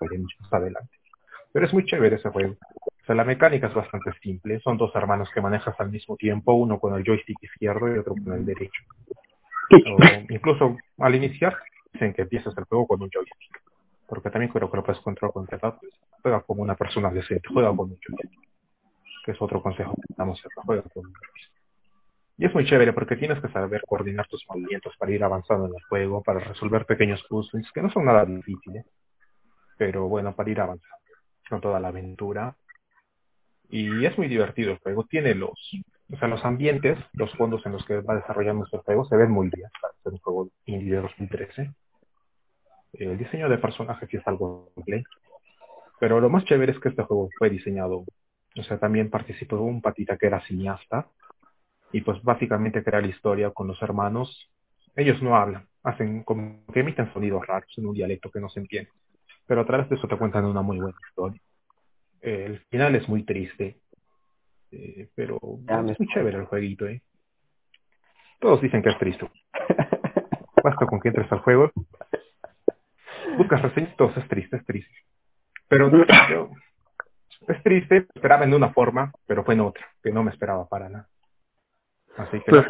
[0.00, 0.96] veremos más adelante.
[1.52, 2.56] Pero es muy chévere ese juego.
[3.02, 4.60] O sea, la mecánica es bastante simple.
[4.60, 8.14] Son dos hermanos que manejas al mismo tiempo, uno con el joystick izquierdo y otro
[8.14, 8.82] con el derecho.
[9.70, 9.98] O
[10.32, 11.56] incluso al iniciar
[11.92, 13.69] dicen que empiezas el juego con un joystick.
[14.10, 15.78] Porque también creo que lo puedes controlar con teclado.
[15.80, 17.98] Pues, juega como una persona decente, juega con un.
[19.24, 21.12] Que es otro consejo que damos juega un.
[22.36, 25.74] Y es muy chévere porque tienes que saber coordinar tus movimientos para ir avanzando en
[25.76, 28.86] el juego, para resolver pequeños puzzles que no son nada difíciles,
[29.76, 30.96] pero bueno, para ir avanzando
[31.48, 32.56] con toda la aventura.
[33.68, 35.04] Y es muy divertido el juego.
[35.04, 35.70] Tiene los,
[36.12, 39.30] o sea, los ambientes, los fondos en los que va desarrollando este juego se ven
[39.30, 41.70] muy bien para un juego indie de 2013.
[42.92, 45.04] El diseño de personajes sí es algo simple.
[45.98, 48.04] Pero lo más chévere es que este juego fue diseñado,
[48.56, 51.06] o sea, también participó un patita que era cineasta
[51.92, 54.50] y pues básicamente crea la historia con los hermanos.
[54.96, 58.60] Ellos no hablan, hacen como que emiten sonidos raros en un dialecto que no se
[58.60, 58.90] entiende.
[59.46, 61.40] Pero a través de eso te cuentan una muy buena historia.
[62.20, 63.76] El final es muy triste,
[64.72, 67.02] eh, pero Ya es muy chévere el jueguito, ¿eh?
[68.38, 69.28] Todos dicen que es triste.
[70.64, 71.70] Basta con que entres al juego,
[73.36, 74.94] buscas reseñas, todo es triste, es triste.
[75.68, 76.50] Pero yo,
[77.48, 80.88] es triste, esperaba en una forma, pero fue en otra, que no me esperaba para
[80.88, 81.08] nada.
[82.16, 82.66] Así que Pues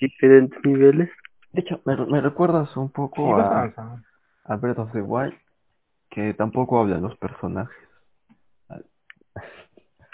[0.00, 1.10] diferentes niveles.
[1.52, 4.02] De hecho, me, me recuerdas un Sí, poco vas a,
[4.44, 5.34] a Breath of the Wild,
[6.10, 7.76] que tampoco hablan los personajes.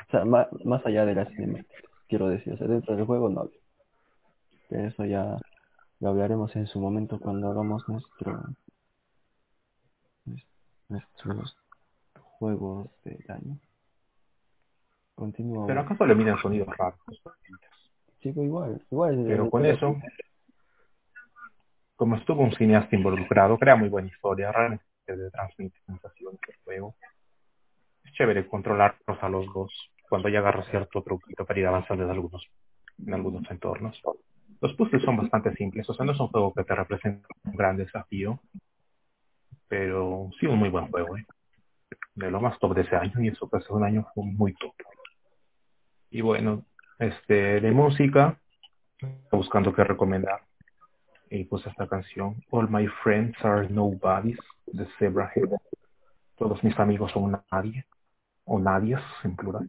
[0.09, 3.29] O sea, ma- más, allá de las cinemáticas, quiero decir, o sea, dentro del juego
[3.29, 3.59] no hablan.
[4.71, 5.37] De eso ya
[6.01, 8.45] lo hablaremos en su momento cuando hagamos nuestro
[10.89, 11.57] nuestros
[12.39, 13.59] juegos del año.
[15.15, 15.67] Continúa.
[15.67, 17.01] Pero acaso le miden sonidos raros.
[18.21, 19.25] Sigo igual, igual.
[19.27, 19.97] Pero con eso,
[21.97, 26.95] como estuvo un cineasta involucrado, crea muy buena historia, realmente te transmite sensaciones del juego.
[28.05, 29.73] Es chévere controlarlos a los dos
[30.09, 32.47] cuando ya agarras cierto truquito para ir avanzando en algunos,
[33.05, 34.01] en algunos entornos.
[34.61, 37.57] Los puzzles son bastante simples, o sea, no es un juego que te represente un
[37.57, 38.41] gran desafío,
[39.69, 41.27] pero sí un muy buen juego, ¿eh?
[42.15, 44.75] de lo más top de ese año, y eso que es un año muy top.
[46.11, 46.65] Y bueno,
[46.99, 48.39] este de música,
[49.31, 50.41] buscando qué recomendar.
[51.29, 55.51] Y puse esta canción, All My Friends Are Nobodies, de Zebrahead.
[56.37, 57.85] Todos mis amigos son nadie,
[58.45, 59.69] o nadies en plural.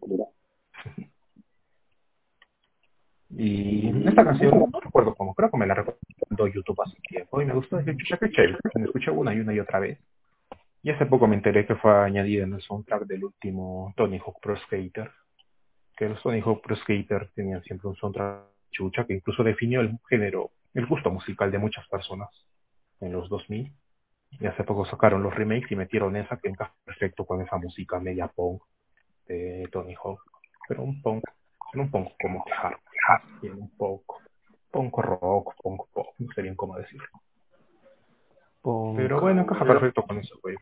[3.40, 7.46] Y esta canción, no recuerdo cómo, creo que me la recomendó YouTube hace tiempo y
[7.46, 7.80] me gustó.
[7.80, 8.58] Chévere.
[8.74, 10.00] Me escuché una y una y otra vez.
[10.82, 14.40] Y hace poco me enteré que fue añadida en el soundtrack del último Tony Hawk
[14.42, 15.12] Pro Skater.
[15.96, 20.00] Que los Tony Hawk Pro Skater tenían siempre un soundtrack chucha que incluso definió el
[20.10, 22.30] género, el gusto musical de muchas personas
[23.02, 23.72] en los 2000.
[24.32, 28.00] Y hace poco sacaron los remakes y metieron esa que encaja perfecto con esa música
[28.00, 28.64] media punk
[29.28, 30.22] de Tony Hawk.
[30.68, 31.24] Pero un punk,
[31.74, 32.52] no un punk como que
[33.42, 34.22] bien, un poco.
[34.72, 37.08] Punk rock, punk pop, no sé bien cómo decirlo.
[38.62, 38.98] Punk.
[38.98, 40.60] Pero bueno, encaja perfecto con juego.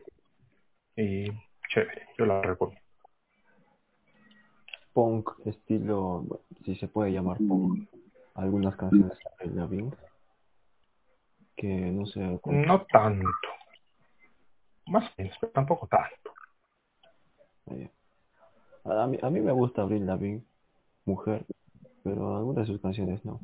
[0.96, 1.26] Y
[1.68, 2.80] chévere, yo la recomiendo.
[4.92, 6.24] punk estilo,
[6.64, 7.88] si se puede llamar punk,
[8.34, 9.92] algunas canciones de Lavigne,
[11.56, 13.28] que no sé, No tanto.
[14.86, 16.32] Más o menos, pero tampoco tanto.
[17.66, 17.90] eh,
[18.84, 20.44] a, mí, a mí me gusta Avril Lavigne,
[21.04, 21.44] mujer,
[22.06, 23.40] pero algunas de sus canciones no.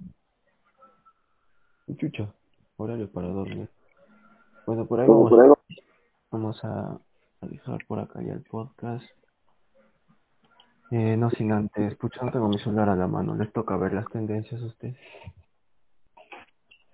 [1.97, 2.33] Chucha,
[2.77, 3.69] horario para dormir.
[4.65, 5.59] Bueno, por ahí vamos,
[6.31, 6.93] vamos a,
[7.41, 9.05] a dejar por acá ya el podcast.
[10.93, 13.95] Eh, no sin antes, pucha, no tengo mi celular a la mano, les toca ver
[13.95, 14.97] las tendencias a ustedes.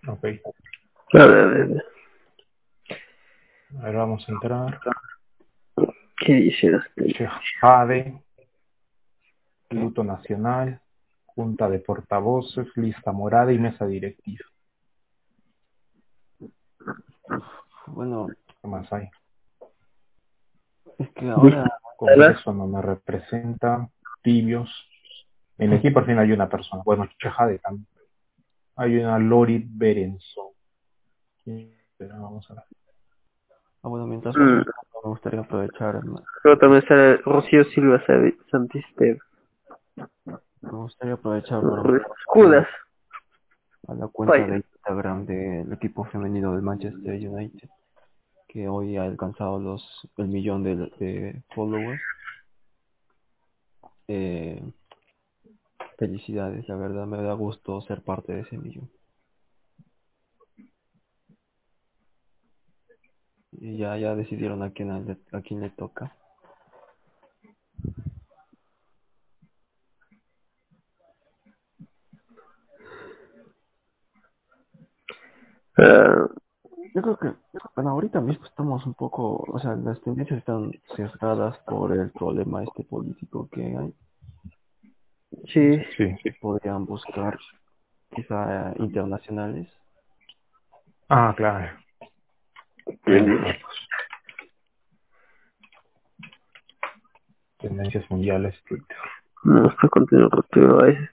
[0.06, 0.24] Ok.
[0.24, 1.84] A ver, a ver,
[3.78, 4.80] A ver, vamos a entrar.
[6.16, 8.22] ¿Qué dice la Jade,
[9.68, 10.80] luto nacional,
[11.38, 14.44] junta de portavoces, lista morada y mesa directiva.
[17.86, 18.26] Bueno,
[18.60, 19.08] ¿Qué más hay?
[20.98, 23.88] es que ahora Congreso no me representa,
[24.20, 24.68] tibios.
[25.58, 27.86] En el equipo al final hay una persona, bueno, Chejade también.
[28.74, 30.48] Hay una Lori Berenson.
[31.44, 32.64] Pero vamos a ver.
[33.84, 34.40] Ah, bueno, mientras Mm.
[35.04, 36.00] me gustaría aprovechar,
[36.42, 39.18] Luego también sale Rocío Silva Sa- Santisteban.
[40.60, 42.66] Me gustaría aprovechar para Escudas.
[43.86, 44.46] a la cuenta Vaya.
[44.46, 47.68] de Instagram del equipo femenino del Manchester United,
[48.48, 52.00] que hoy ha alcanzado los el millón de, de followers.
[54.08, 54.62] Eh,
[55.98, 58.90] felicidades, la verdad me da gusto ser parte de ese millón.
[63.52, 66.14] Y ya, ya decidieron a quién a quién le toca.
[75.78, 76.26] Ah,
[76.94, 77.32] Yo creo que,
[77.76, 82.64] bueno, ahorita mismo estamos un poco, o sea, las tendencias están sesgadas por el problema
[82.64, 83.94] este político que hay.
[85.46, 85.82] sí.
[85.96, 86.30] Sí.
[86.40, 87.38] Podrían buscar
[88.14, 89.68] quizá internacionales.
[91.08, 91.78] Ah, claro.
[97.58, 98.96] Tendencias mundiales, Twitter.
[99.44, 101.10] No está contenido a.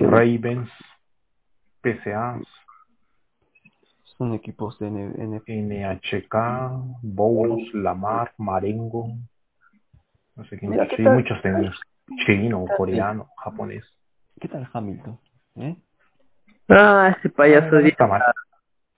[0.00, 0.70] Ravens,
[1.82, 2.40] PCA,
[4.18, 5.40] Son equipos de N-.
[5.46, 6.34] NHK,
[7.02, 9.08] Bowls, Lamar, Marengo.
[10.36, 10.90] No sé quién Mira, es.
[10.90, 11.14] ¿qué Sí, tal?
[11.14, 11.80] muchos tenemos.
[12.26, 13.84] Chino, coreano, japonés.
[14.40, 15.18] ¿Qué tal Hamilton?
[15.56, 15.76] ¿Eh?
[16.68, 18.22] Ah, ese payaso Ah, no de está mal.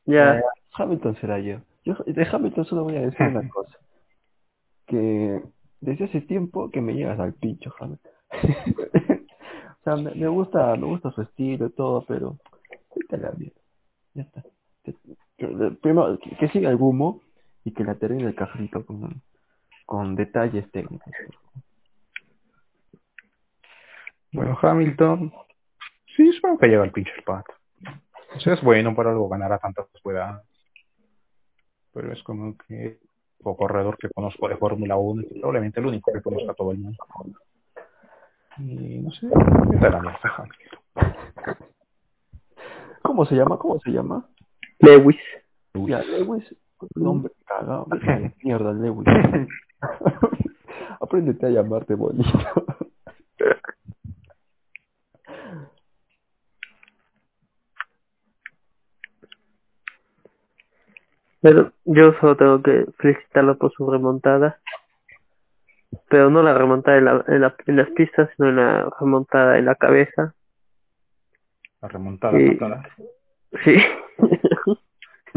[0.07, 0.39] Ya.
[0.39, 0.43] Eh,
[0.75, 1.61] Hamilton será yo.
[1.85, 3.77] Yo de Hamilton solo voy a decir una cosa.
[4.87, 5.43] Que
[5.81, 8.13] desde hace tiempo que me llegas al pincho, Hamilton.
[9.81, 12.39] o sea, me, me gusta, me gusta su estilo y todo, pero.
[14.15, 14.43] Ya está.
[14.87, 14.95] Que-
[15.37, 17.21] que- Primero, que, que siga el humo
[17.65, 19.21] y que la termine el cajito con,
[19.85, 21.13] con detalles técnicos.
[24.33, 25.33] Bueno, Hamilton.
[26.17, 27.53] Sí, supongo que llega el pinche pato.
[28.35, 30.47] O sea, es bueno para algo ganar a tantas edades.
[31.93, 32.99] Pero es como que
[33.43, 36.73] o corredor que conozco de Fórmula 1 y probablemente el único que conozca a todo
[36.73, 36.99] el mundo.
[38.59, 40.49] Y no sé, la Hamilton.
[43.03, 43.59] ¿Cómo se llama?
[43.59, 44.29] ¿Cómo se llama?
[44.81, 45.19] Lewis.
[45.75, 46.45] Ya, Lewis,
[46.95, 47.87] nombre cagado.
[47.91, 49.07] A la mierda, Lewis.
[51.01, 52.29] Apréndete a llamarte bonito.
[61.41, 64.59] Pero yo solo tengo que felicitarlo por su remontada.
[66.09, 69.59] Pero no la remontada en, la, en, la- en las pistas, sino en la remontada
[69.59, 70.35] en la cabeza.
[71.81, 72.83] La remontada fatal.
[73.65, 73.77] Sí.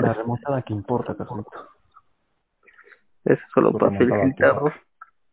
[0.09, 1.51] La remontada que importa, Carlito.
[3.25, 4.73] Eso solo para remontada felicitarlo.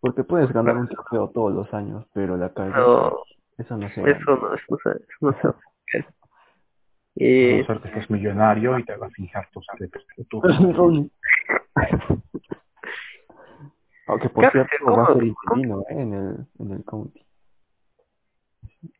[0.00, 3.22] Porque puedes ganar un trofeo todos los años, pero la cabeza, Pero
[3.58, 4.16] eso no se gana.
[4.18, 5.54] eso no, eso no se, eso no se A
[7.14, 9.66] Y no ser que seas millonario y te hagas fijar tus.
[14.08, 15.84] Aunque por ¿Qué cierto va a ser interino ¿eh?
[15.90, 17.26] en el en el county.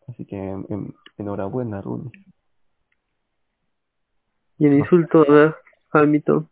[0.09, 2.11] Así que en- en- enhorabuena, Rooney.
[4.59, 5.55] y el insulto de
[5.97, 6.49] Hamilton.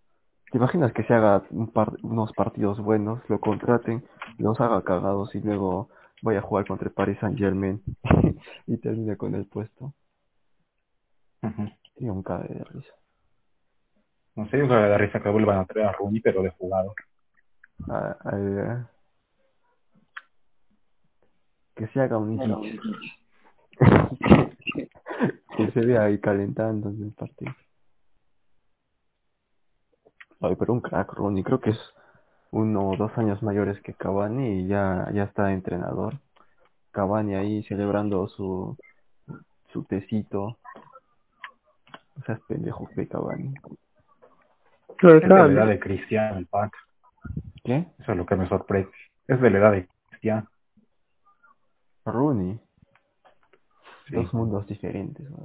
[0.51, 4.05] ¿Te imaginas que se haga un par, unos partidos buenos, lo contraten,
[4.39, 5.89] los haga cagados y luego
[6.23, 7.83] vaya a jugar contra el Paris Saint Germain
[8.67, 9.95] y termine con el puesto?
[11.43, 11.69] Ujú.
[11.95, 12.95] Sería un cague de risa.
[14.37, 16.95] No sé, yo creo que risa que vuelvan a traer a Rooney, pero de jugador.
[18.33, 18.85] Eh,
[21.77, 22.81] que se haga un Iquique.
[25.57, 27.53] que se vea ahí calentando en el partido.
[30.45, 31.43] Ay, pero un crack, Ronnie.
[31.43, 31.95] Creo que es
[32.51, 36.15] uno o dos años mayores que Cavani y ya, ya está entrenador.
[36.91, 38.77] Cavani ahí celebrando su,
[39.73, 40.59] su tecito.
[42.17, 43.55] O sea, es pendejo de Cavani.
[45.03, 46.75] Es de la edad de Cristiano, el pack.
[47.65, 47.87] ¿Qué?
[47.99, 48.91] Eso es lo que me sorprende.
[49.27, 50.49] Es de la edad de Cristiano.
[52.05, 52.61] Rooney.
[54.09, 54.17] Sí.
[54.17, 55.27] Dos mundos diferentes.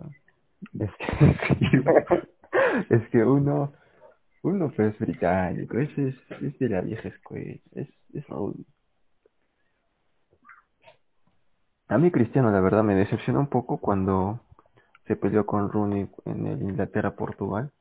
[0.78, 1.84] Es que,
[2.90, 3.72] es que uno,
[4.42, 8.66] uno pues es británico, ese es, es de la vieja escuela, es, es Rooney.
[11.88, 14.42] A mí Cristiano la verdad me decepcionó un poco cuando
[15.08, 17.72] se peleó con Rooney en el Inglaterra-Portugal.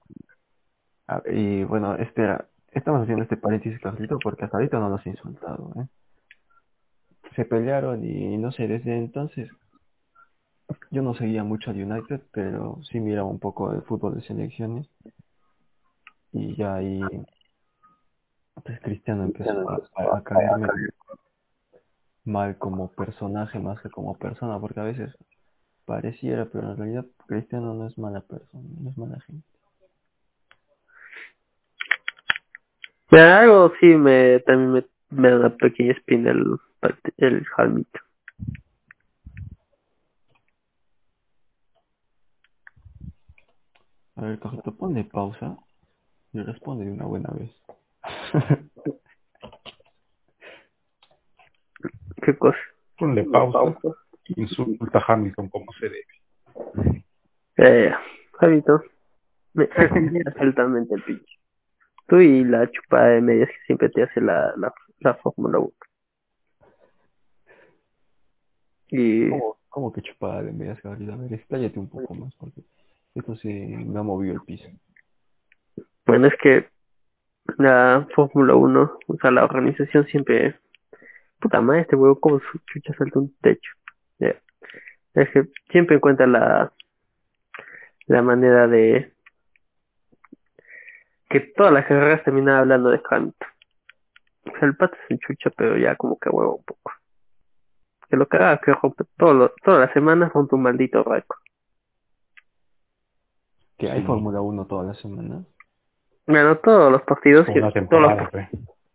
[1.27, 5.73] Y bueno, espera, Estamos haciendo este paréntesis, Carlito, porque hasta ahorita no nos ha insultado,
[5.81, 5.87] ¿eh?
[7.35, 9.51] Se pelearon y no sé, desde entonces
[10.91, 14.89] yo no seguía mucho al United, pero sí miraba un poco el fútbol de selecciones.
[16.33, 17.01] Y ya ahí,
[18.65, 20.69] pues Cristiano empezó a, a caerme
[22.25, 25.17] mal como personaje más que como persona, porque a veces
[25.85, 29.49] pareciera, pero en realidad Cristiano no es mala persona, no es mala gente.
[33.09, 36.59] Pero algo sí me también me, me da una pequeña espina el,
[37.17, 38.01] el Jalmito.
[44.17, 45.57] A ver, Carlito, ponle pausa
[46.33, 47.51] y responde de una buena vez.
[52.23, 52.59] ¿Qué cosa?
[52.99, 53.79] Ponle pausa.
[54.37, 56.05] Insulta a Hamilton como se debe.
[57.57, 57.93] Eh,
[58.35, 58.83] Javito,
[59.55, 59.69] me
[60.13, 61.39] me altamente el pinche.
[62.07, 65.73] Tú y la chupada de medias que siempre te hace la, la, la Fórmula 1.
[68.91, 71.13] Y ¿Cómo, cómo que chupada de medias, Carlito?
[71.13, 72.63] A ver, expláyate un poco más, porque
[73.15, 74.69] esto sí me ha movido el piso.
[76.09, 76.69] Bueno, es que
[77.59, 80.59] la Fórmula 1, o sea, la organización siempre...
[81.41, 83.71] Puta madre, este huevo como su chucha salta un techo.
[84.19, 86.73] Es que siempre encuentra la,
[88.07, 89.13] la manera de
[91.29, 93.49] que todas las carreras terminan hablando de Hamilton.
[94.47, 96.93] O sea, el pato es un chucha, pero ya como que huevo un poco.
[98.09, 101.39] Que lo que haga que rompe todo lo- todas las semanas rompe un maldito récord.
[103.77, 104.07] Que hay Sí.
[104.07, 105.45] Fórmula 1 todas las semanas.
[106.29, 107.55] Bueno, todos los partidos y
[107.89, 108.13] todos los.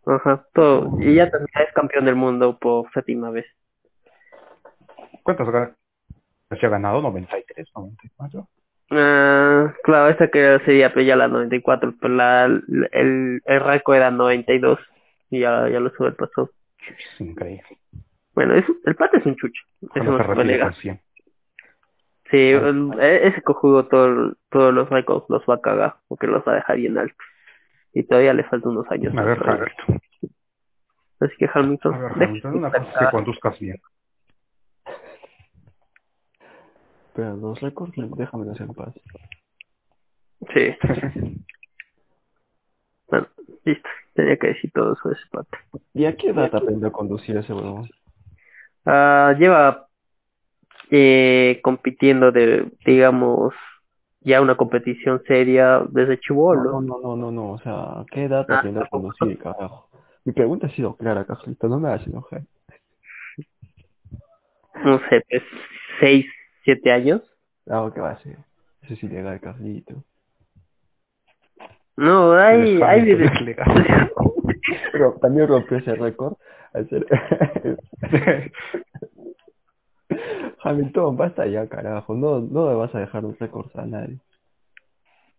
[0.06, 0.96] Ajá, todo.
[1.00, 3.44] Y ya también es campeón del mundo por séptima vez.
[5.22, 5.74] ¿Cuántas ga-
[6.60, 7.02] se ha ganado?
[7.02, 7.36] ¿93?
[7.74, 8.46] ¿94?
[8.90, 14.10] Ah, claro, esta que sería pues, ya la 94, pero la, el, el récord era
[14.10, 14.78] 92
[15.30, 16.50] y ya, ya lo paso.
[16.86, 17.64] Es increíble.
[18.34, 19.62] Bueno, es, el pato es un chucho.
[19.94, 20.74] Eso no se se puede retire negar.
[22.30, 22.90] Con 100.
[22.92, 26.42] Sí, el- e- ese cojudo todo, todos los récords los va a cagar porque los
[26.46, 27.16] va a dejar bien altos.
[27.92, 29.38] Y todavía le faltan unos años A ver.
[29.42, 30.00] Hamilton.
[31.20, 33.76] Así que Hamilton, A ver, Hamilton, una cosa que conduzcas bien.
[37.14, 38.94] Pero los récords, déjame en paz.
[40.52, 40.76] Sí,
[43.08, 43.26] bueno,
[43.64, 43.88] listo.
[44.14, 45.58] Tenía que decir todo eso de ese pato.
[45.92, 47.88] ¿Y a qué edad aprendió a conducir ese huevón?
[48.84, 49.88] Ah, lleva
[50.90, 53.54] eh, compitiendo de, digamos,
[54.20, 56.80] ya una competición seria desde No, chivolo.
[56.80, 59.88] no, no, no, no, o sea, ¿a qué edad Ah, aprendió a conducir, carajo?
[60.24, 62.42] Mi pregunta ha sido clara, Carlito, no me hagas enojar.
[64.84, 65.42] No sé, pues,
[66.00, 66.26] seis,
[66.64, 67.22] siete años.
[67.68, 68.38] Ah, ¿qué va a ser?
[68.82, 70.02] Eso es ilegal, Carlito.
[71.96, 73.32] No, hay, hay Hamilton, videos.
[73.34, 74.10] es legal.
[74.92, 76.34] Pero también rompió ese récord
[76.72, 77.06] al ser...
[80.64, 84.18] Hamilton, basta ya, carajo, no, no le vas a dejar un récord a nadie.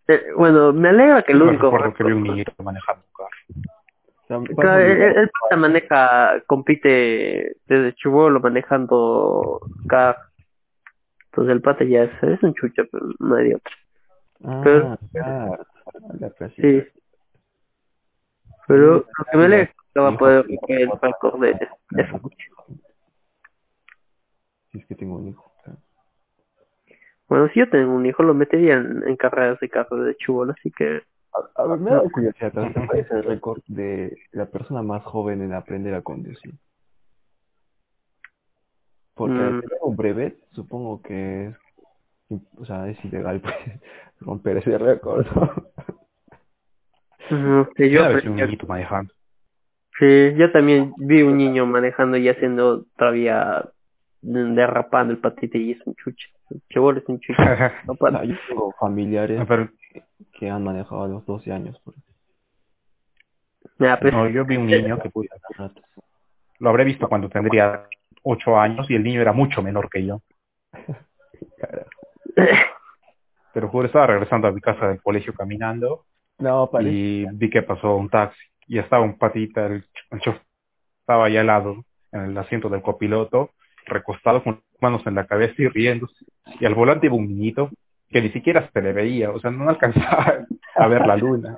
[0.08, 4.56] Eh, bueno, me alegra que el único recuerdo que vi un niñito manejando un carro.
[4.56, 10.18] Claro, el, olvidar- el pata maneja, compite desde chivolo manejando car.
[11.26, 13.74] Entonces el pata ya es, es un chucha, pero no hay de otra.
[14.44, 15.66] Ah, pero- claro.
[16.56, 16.84] Sí.
[18.68, 22.06] Pero lo que me alegra es que va a poder romper el récord de, de
[22.06, 22.48] Fukushi.
[24.76, 25.50] Si es que tengo un hijo.
[27.30, 30.52] Bueno, si yo tengo un hijo, lo metería en, en carreras de carro de chivolo,
[30.52, 31.02] así que
[31.34, 32.52] A, a ver, me da curiosidad,
[32.86, 36.54] ¿cuál es el récord de la persona más joven en aprender a conducir?
[39.16, 39.62] Porque Mm.
[39.82, 41.56] un brevet, supongo que es,
[42.58, 43.56] o sea, es ilegal pues,
[44.20, 45.54] romper ese récord, ¿no?
[47.38, 49.14] no sé, yo, un aprendí- niñito manejando.
[49.98, 53.70] sí, yo también vi un niño manejando y haciendo todavía
[54.26, 56.30] derrapando el patite y es un chuche.
[56.50, 57.38] El chivolo es un chuche.
[57.86, 59.70] No para- sea, yo tengo familiares Pero,
[60.34, 61.80] que han manejado a los 12 años.
[61.80, 61.94] Por
[63.78, 65.10] Nah, pues, no, yo vi un niño que
[65.58, 65.84] ratos.
[66.60, 67.88] lo habré visto cuando tendría
[68.24, 70.22] 8 años y el niño era mucho menor que yo.
[73.54, 76.06] Pero juro, estaba regresando a mi casa del colegio caminando
[76.40, 80.42] No, y vi que pasó un taxi y estaba un patita, el, ch- el chofer
[81.02, 83.52] estaba allá al lado, en el asiento del copiloto,
[83.86, 86.26] recostado con las manos en la cabeza y riéndose.
[86.60, 87.70] Y al volante iba un niñito
[88.10, 91.58] que ni siquiera se le veía, o sea, no alcanzaba a ver la luna.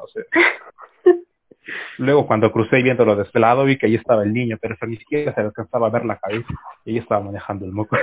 [1.98, 4.98] Luego cuando crucé viéndolo de este lado vi que ahí estaba el niño, pero ni
[4.98, 6.48] siquiera se le alcanzaba a ver la cabeza
[6.86, 7.98] y ahí estaba manejando el moco.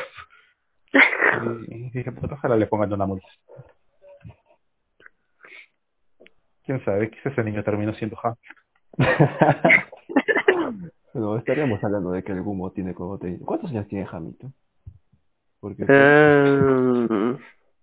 [1.68, 3.26] Y dije, pues ojalá le pongan una multa.
[6.64, 7.10] ¿Quién sabe?
[7.10, 8.36] Quizás ese niño terminó siendo Ham.
[11.14, 13.18] no, estaríamos hablando de que el Gumo tiene como.
[13.44, 14.54] ¿Cuántos años tiene Hamilton?
[15.60, 17.38] Porque Eh,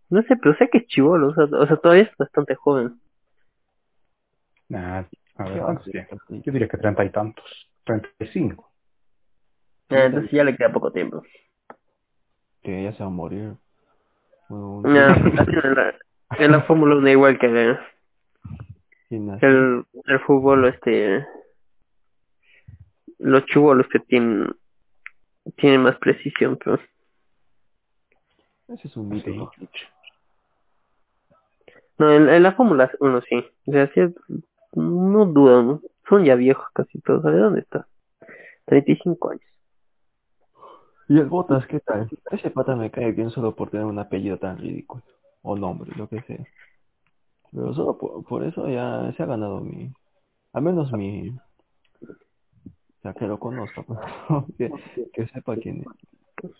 [0.09, 2.99] no sé, pero sé que es chivolo, o sea, o sea, todavía es bastante joven.
[4.69, 5.03] Nah,
[5.36, 5.61] a ver.
[6.29, 7.45] Yo diría que treinta y tantos.
[7.84, 8.71] Treinta y cinco.
[9.89, 11.23] Eh, entonces ya le queda poco tiempo.
[12.63, 13.55] que ya se va a morir.
[14.49, 15.95] Bueno, Ya, así en la,
[16.38, 17.77] en la Fórmula 1 igual que el,
[19.41, 21.25] el, el fútbol, este,
[23.22, 24.53] los chivolos que tienen,
[25.57, 26.80] tienen más precisión, pero
[28.67, 29.38] Ese es un mito, Sí.
[29.38, 29.51] ¿no?
[31.97, 34.01] no, en, en la Fórmula 1 sí, o sea, sí,
[34.74, 35.82] no dudo, ¿no?
[36.11, 37.88] son ya viejos casi todos, ¿de dónde está?
[38.65, 39.43] 35 años.
[41.07, 42.09] ¿Y el Botas qué tal?
[42.32, 45.03] Ese pata me cae bien solo por tener un apellido tan ridículo.
[45.41, 46.45] O nombre, lo que sea.
[47.51, 49.91] Pero solo por, por eso ya se ha ganado mi...
[50.53, 51.34] Al menos mi...
[53.02, 53.84] O sea, que lo conozca,
[54.58, 56.52] pues, que, que sepa quién es.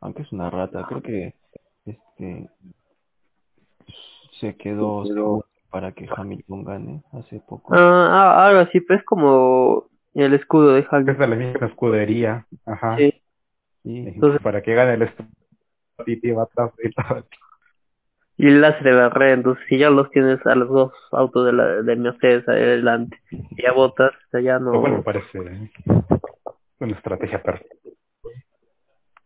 [0.00, 1.34] Aunque es una rata, creo que
[1.86, 2.50] este
[4.32, 7.72] se quedó segundo para que Hamilton gane hace poco.
[7.74, 11.18] Ah, ah, algo así, pues es como el escudo de Es Hamilton.
[11.18, 12.46] de la misma escudería.
[12.66, 12.98] Ajá.
[12.98, 13.22] Sí.
[13.82, 15.10] Sí, Entonces, para que gane el
[15.96, 16.72] Stratiti va atrás.
[18.36, 21.52] Y el láser de barrera, entonces si ya los tienes a los dos autos de,
[21.52, 24.80] la, de Mercedes adelante, y ya botas, o sea, ya no...
[24.82, 25.38] Me parece
[26.78, 27.76] una estrategia perfecta.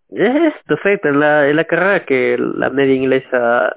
[0.09, 3.75] Es perfecto, en la, en la carrera que la media inglesa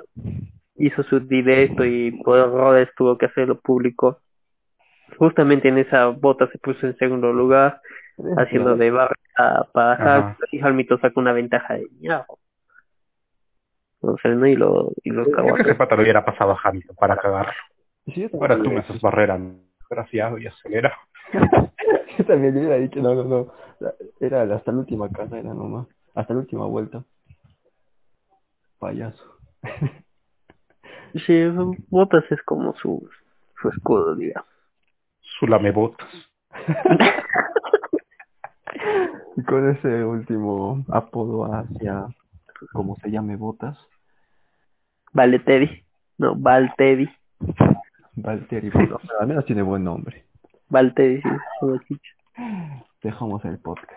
[0.75, 4.19] hizo su directo y por errores tuvo que hacerlo público.
[5.17, 7.82] Justamente en esa bota se puso en segundo lugar,
[8.38, 9.15] haciendo de barra
[9.73, 10.15] para.
[10.15, 11.88] Hamilton, y Hamilton sacó una ventaja de
[14.02, 14.12] ñao.
[14.12, 14.47] No sé, ¿no?
[14.47, 16.60] Y lo, y lo Yo cagó creo que ese a pata lo hubiera pasado a
[16.64, 17.54] Hamilton para cagarlo.
[18.08, 19.39] Sí, Ahora tú me haces barrera
[19.89, 20.97] graciado y acelera.
[22.18, 23.54] yo también le hubiera dicho, no, no, no.
[24.20, 25.88] Era hasta la última carrera nomás.
[26.16, 27.04] Hasta la última vuelta.
[28.80, 29.24] Payaso.
[31.26, 31.43] Sí,
[31.89, 33.10] botas es como su,
[33.60, 34.47] su escudo, digamos.
[35.22, 36.08] Su lamebotas.
[39.39, 42.08] Y con ese último apodo hacia,
[42.74, 43.78] como se llame, Botas,
[45.14, 45.84] Vale, Teddy.
[46.18, 47.10] No, Val Teddy.
[48.16, 49.10] Valtteri Bottas.
[49.20, 50.26] Al menos tiene buen nombre.
[50.70, 51.22] Val Teddy,
[51.88, 51.99] sí.
[53.01, 53.91] Dejamos el podcast.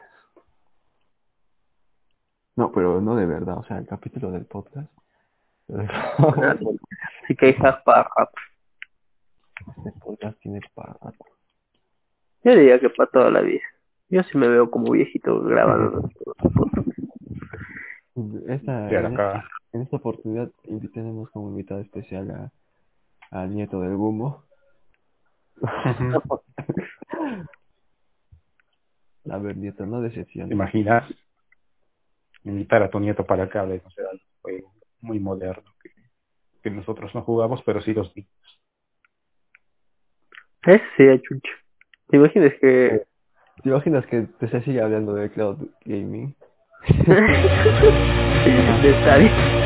[2.56, 4.90] No, pero no de verdad, o sea, el capítulo del podcast.
[5.68, 8.32] Así que hijas para rato.
[9.78, 11.24] Este podcast tiene para rato.
[12.44, 13.62] Yo diría que para toda la vida.
[14.08, 16.10] Yo sí me veo como viejito grabando.
[18.48, 19.48] Esta, ahora en, acá.
[19.72, 20.50] en esta oportunidad
[20.92, 22.50] tenemos como invitado especial a,
[23.30, 24.44] al nieto del Gumo.
[29.30, 30.52] A ver, nieto, no ¿Te decepciones.
[30.52, 31.04] imaginas?
[32.44, 35.90] Invitar a tu nieto para que hable, no sé, algo juego muy moderno que,
[36.60, 38.60] que nosotros no jugamos, pero sí los niños.
[40.66, 41.52] Ese sería chucho.
[42.08, 43.06] ¿Te imaginas que
[43.62, 46.34] ¿Te imaginas que te se sigue hablando de cloud gaming?
[48.82, 49.61] de Stadia?